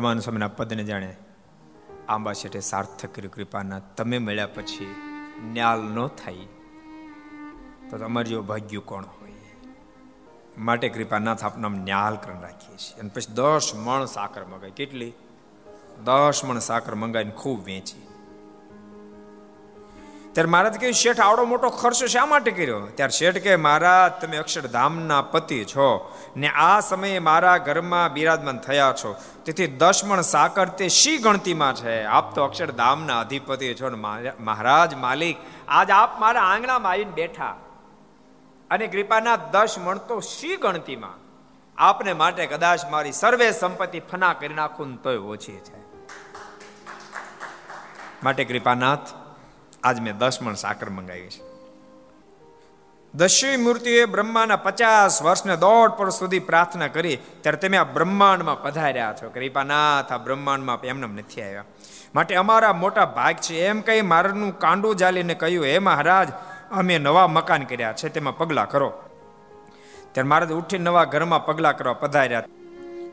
બ્રહ્માનુ 0.09 0.21
સ્વામીના 0.21 0.49
પદને 0.49 0.85
જાણે 0.85 1.17
આંબા 2.09 2.33
શેઠે 2.33 2.61
સાર્થક 2.61 3.15
કર્યું. 3.15 3.33
કૃપાના 3.33 3.79
તમે 3.79 4.19
મળ્યા 4.19 4.47
પછી 4.47 4.95
ન્યાલ 5.43 5.83
ન 5.83 6.07
થાય 6.07 6.37
તો 7.91 7.99
તમારી 7.99 8.29
જેવું 8.29 8.47
ભાગ્યું 8.47 8.87
કોણ 8.87 9.05
હોય? 9.05 9.33
માટે 10.59 10.89
કૃપાનાથ 10.89 11.45
આપના 11.45 11.69
ન્યાલ 11.69 12.17
કરીને 12.17 12.41
રાખીએ 12.41 12.77
છીએ. 12.77 13.01
અને 13.01 13.11
પછી 13.15 13.35
દસ 13.35 13.73
મણ 13.75 14.05
સાકર 14.05 14.45
મગાવી 14.45 14.71
કેટલી? 14.71 15.13
દસ 16.05 16.41
મણ 16.45 16.59
સાકર 16.59 16.95
મંગાવીને 16.95 17.31
ખૂબ 17.31 17.65
વેચી. 17.65 18.08
ત્યારે 20.39 20.51
મહારાજ 20.51 20.81
કહે, 20.81 20.93
શેઠ, 20.93 21.21
આવડો 21.21 21.45
મોટો 21.45 21.69
ખર્ચ 21.69 22.05
શા 22.05 22.27
માટે 22.27 22.51
કર્યો? 22.51 22.87
ત્યારે 22.87 23.11
શેઠ 23.11 23.35
કે 23.35 23.57
મહારાજ, 23.57 24.25
તમે 24.25 24.37
અક્ષરધામના 24.37 25.23
પતિ 25.23 25.65
છો 25.65 26.19
ને 26.37 26.49
આ 26.49 26.81
સમયે 26.81 27.19
મારા 27.19 27.59
ઘરમાં 27.59 28.13
બિરાજમાન 28.13 28.59
થયા 28.59 28.95
છો. 29.05 29.17
તેથી 29.45 29.67
દશમણ 29.67 30.21
સાકર 30.21 30.69
તે 30.69 30.89
શી 30.89 31.17
ગણતીમાં 31.17 31.75
છે? 31.75 32.05
આપ 32.05 32.35
તો 32.35 32.45
અક્ષરધામના 32.45 33.21
અધિપતિ 33.21 33.75
છો 33.75 33.89
ને 33.89 33.97
મહારાજ 34.41 34.95
માલિક. 34.95 35.37
આજ 35.69 35.91
આપ 35.91 36.21
મારા 36.21 36.43
આંગણામાં 36.43 36.93
આવીને 36.93 37.11
બેઠા. 37.11 37.57
અને 38.71 38.87
કૃપાના 38.87 39.37
દસ 39.37 39.75
મણ 39.79 39.99
તો 39.99 40.21
શી 40.21 40.57
ગણતીમાં? 40.57 41.15
આપને 41.79 42.13
માટે 42.13 42.47
કદાચ 42.47 42.81
મારી 42.91 43.13
સર્વે 43.13 43.51
સંપત્તિ 43.51 44.01
ફના 44.01 44.33
કરી 44.33 44.55
નાખું 44.55 45.03
તોય 45.03 45.17
ઓછી 45.17 45.53
છે. 45.53 45.79
માટે 48.25 48.45
કૃપાનાથ 48.45 49.28
આજ 49.83 50.01
મેં 50.01 50.19
દસ 50.19 50.43
મણ 50.43 50.55
સાકર 50.55 50.91
મંગાવી 50.91 51.29
છે. 51.29 51.59
દશમી 53.15 53.57
મૂર્તિએ 53.57 54.05
બ્રહ્માના 54.05 54.57
પચાસ 54.57 55.23
વર્ષને 55.23 55.57
દોઢ 55.57 55.91
પર 55.91 56.11
સુધી 56.11 56.39
પ્રાર્થના 56.39 56.89
કરી, 56.89 57.17
ત્યારે 57.17 57.57
તમે 57.57 57.77
આ 57.77 57.85
બ્રહ્માંડમાં 57.85 58.63
પધાર્યા 58.63 59.15
છો. 59.23 59.31
કૃપાનાથ, 59.31 60.13
આ 60.13 60.19
બ્રહ્માંડમાં 60.19 60.81
એમને 60.81 61.23
નથી 61.23 61.43
આવ્યા. 61.43 61.65
માટે 62.15 62.35
અમારા 62.35 62.73
મોટા 62.73 63.05
ભાગ 63.05 63.37
છે, 63.37 63.67
એમ 63.67 63.81
કહી 63.81 64.03
મારનું 64.03 64.59
કાંડું 64.59 64.97
જાલીને 64.97 65.35
કહ્યું, 65.35 65.65
હે 65.65 65.79
મહારાજ, 65.79 66.29
અમે 66.71 66.99
નવા 66.99 67.27
મકાન 67.27 67.63
કર્યા 67.63 67.93
છે, 67.93 68.09
તેમાં 68.09 68.39
પગલાં 68.39 68.69
કરો. 68.69 68.93
ત્યારે 70.13 70.29
મહારાજ 70.29 70.53
ઉઠી 70.53 70.79
નવા 70.79 71.05
ઘરમાં 71.05 71.47
પગલાં 71.47 71.77
કરવા 71.77 71.93
પધાર્યા. 71.93 72.43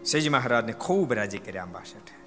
સેજ 0.05 0.30
મહારાજને 0.30 0.74
ખૂબ 0.74 1.13
રાજી 1.13 1.38
કર્યા 1.38 1.63
અંબા 1.63 1.80
શેઠે. 1.80 2.25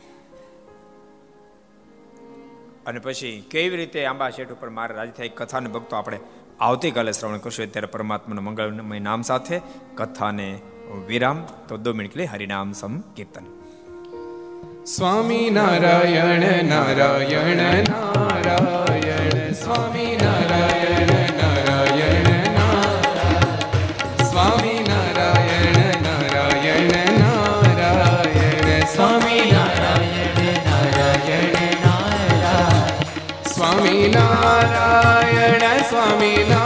અને 2.88 2.98
પછી 2.98 3.32
કેવી 3.50 3.76
રીતે 3.76 4.04
આંબા 4.04 4.30
શેઠ 4.30 4.52
ઉપર 4.52 4.68
મારે 4.70 4.94
રાજી 4.94 5.12
થાય 5.12 5.28
કથાને 5.28 5.68
ભક્તો 5.68 5.96
આપણે 5.96 6.18
આવતીકાલે 6.60 7.12
શ્રવણ 7.12 7.38
કરશું. 7.38 7.72
ત્યારે 7.72 7.86
પરમાત્માના 7.86 8.40
મંગળમય 8.40 9.00
નામ 9.00 9.22
સાથે 9.22 9.60
કથાને 9.94 10.48
વિરામ. 11.06 11.46
તો 11.68 11.76
દો 11.76 11.92
મિનિટ 11.92 12.16
લે 12.16 12.24
હરિનામ 12.24 12.72
સમ 12.72 13.00
કીર્તન 13.16 13.46
Swami 14.86 15.50
Narayan 15.50 16.64
Narayan 16.64 17.62
Narayan. 17.88 18.97
I 36.08 36.16
mean. 36.18 36.57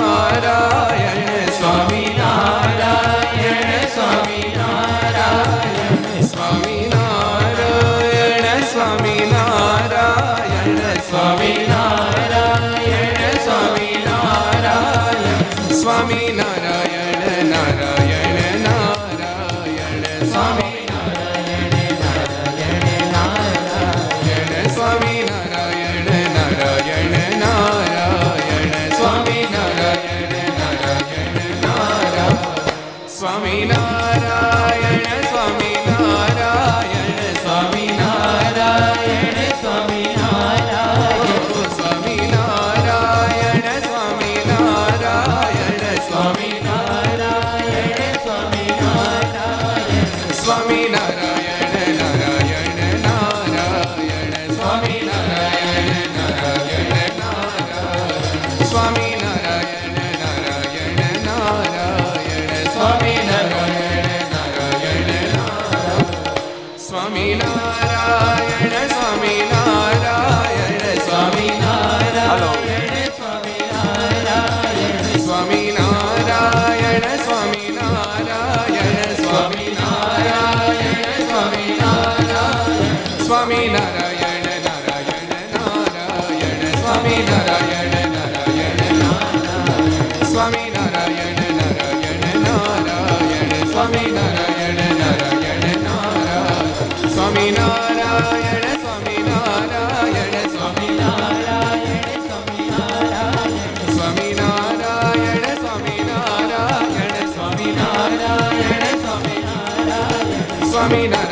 Swami 110.73 111.07
Narayan 111.09 111.32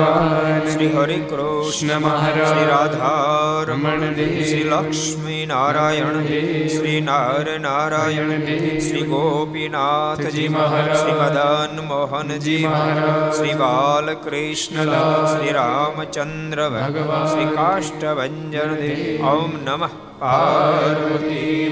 ભગવાન 0.00 0.66
શ્રી 0.66 0.90
હરિ 0.90 1.18
કૃષ્ણ 1.30 1.92
મહારાજ 1.98 2.40
શ્રી 2.44 2.66
રાધારમણ 2.66 4.04
શ્રી 4.42 4.66
લક્ષ્મી 4.66 5.40
નારાયણ 5.44 6.28
શ્રી 6.68 7.00
નાર 7.00 7.56
નારાયણ 7.60 8.46
શ્રી 8.80 9.06
ગોપીનાથજી 9.06 10.48
મહારાજ 10.50 10.92
શ્રી 10.96 11.16
મદન 11.18 11.82
મોહનજી 11.86 12.60
મહારાજ 12.66 13.32
શ્રી 13.32 13.56
બાલકૃષ્ણ 13.56 14.94
શ્રી 15.26 15.56
રામચંદ્ર 15.58 16.62
ભગવાન 16.76 17.26
શ્રી 17.26 17.50
કાષ્ટભન 17.54 18.38
ઓમ 19.30 19.58
નમઃ 19.64 19.98
પાર્વતી 20.20 21.70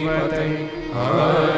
હર 0.95 1.58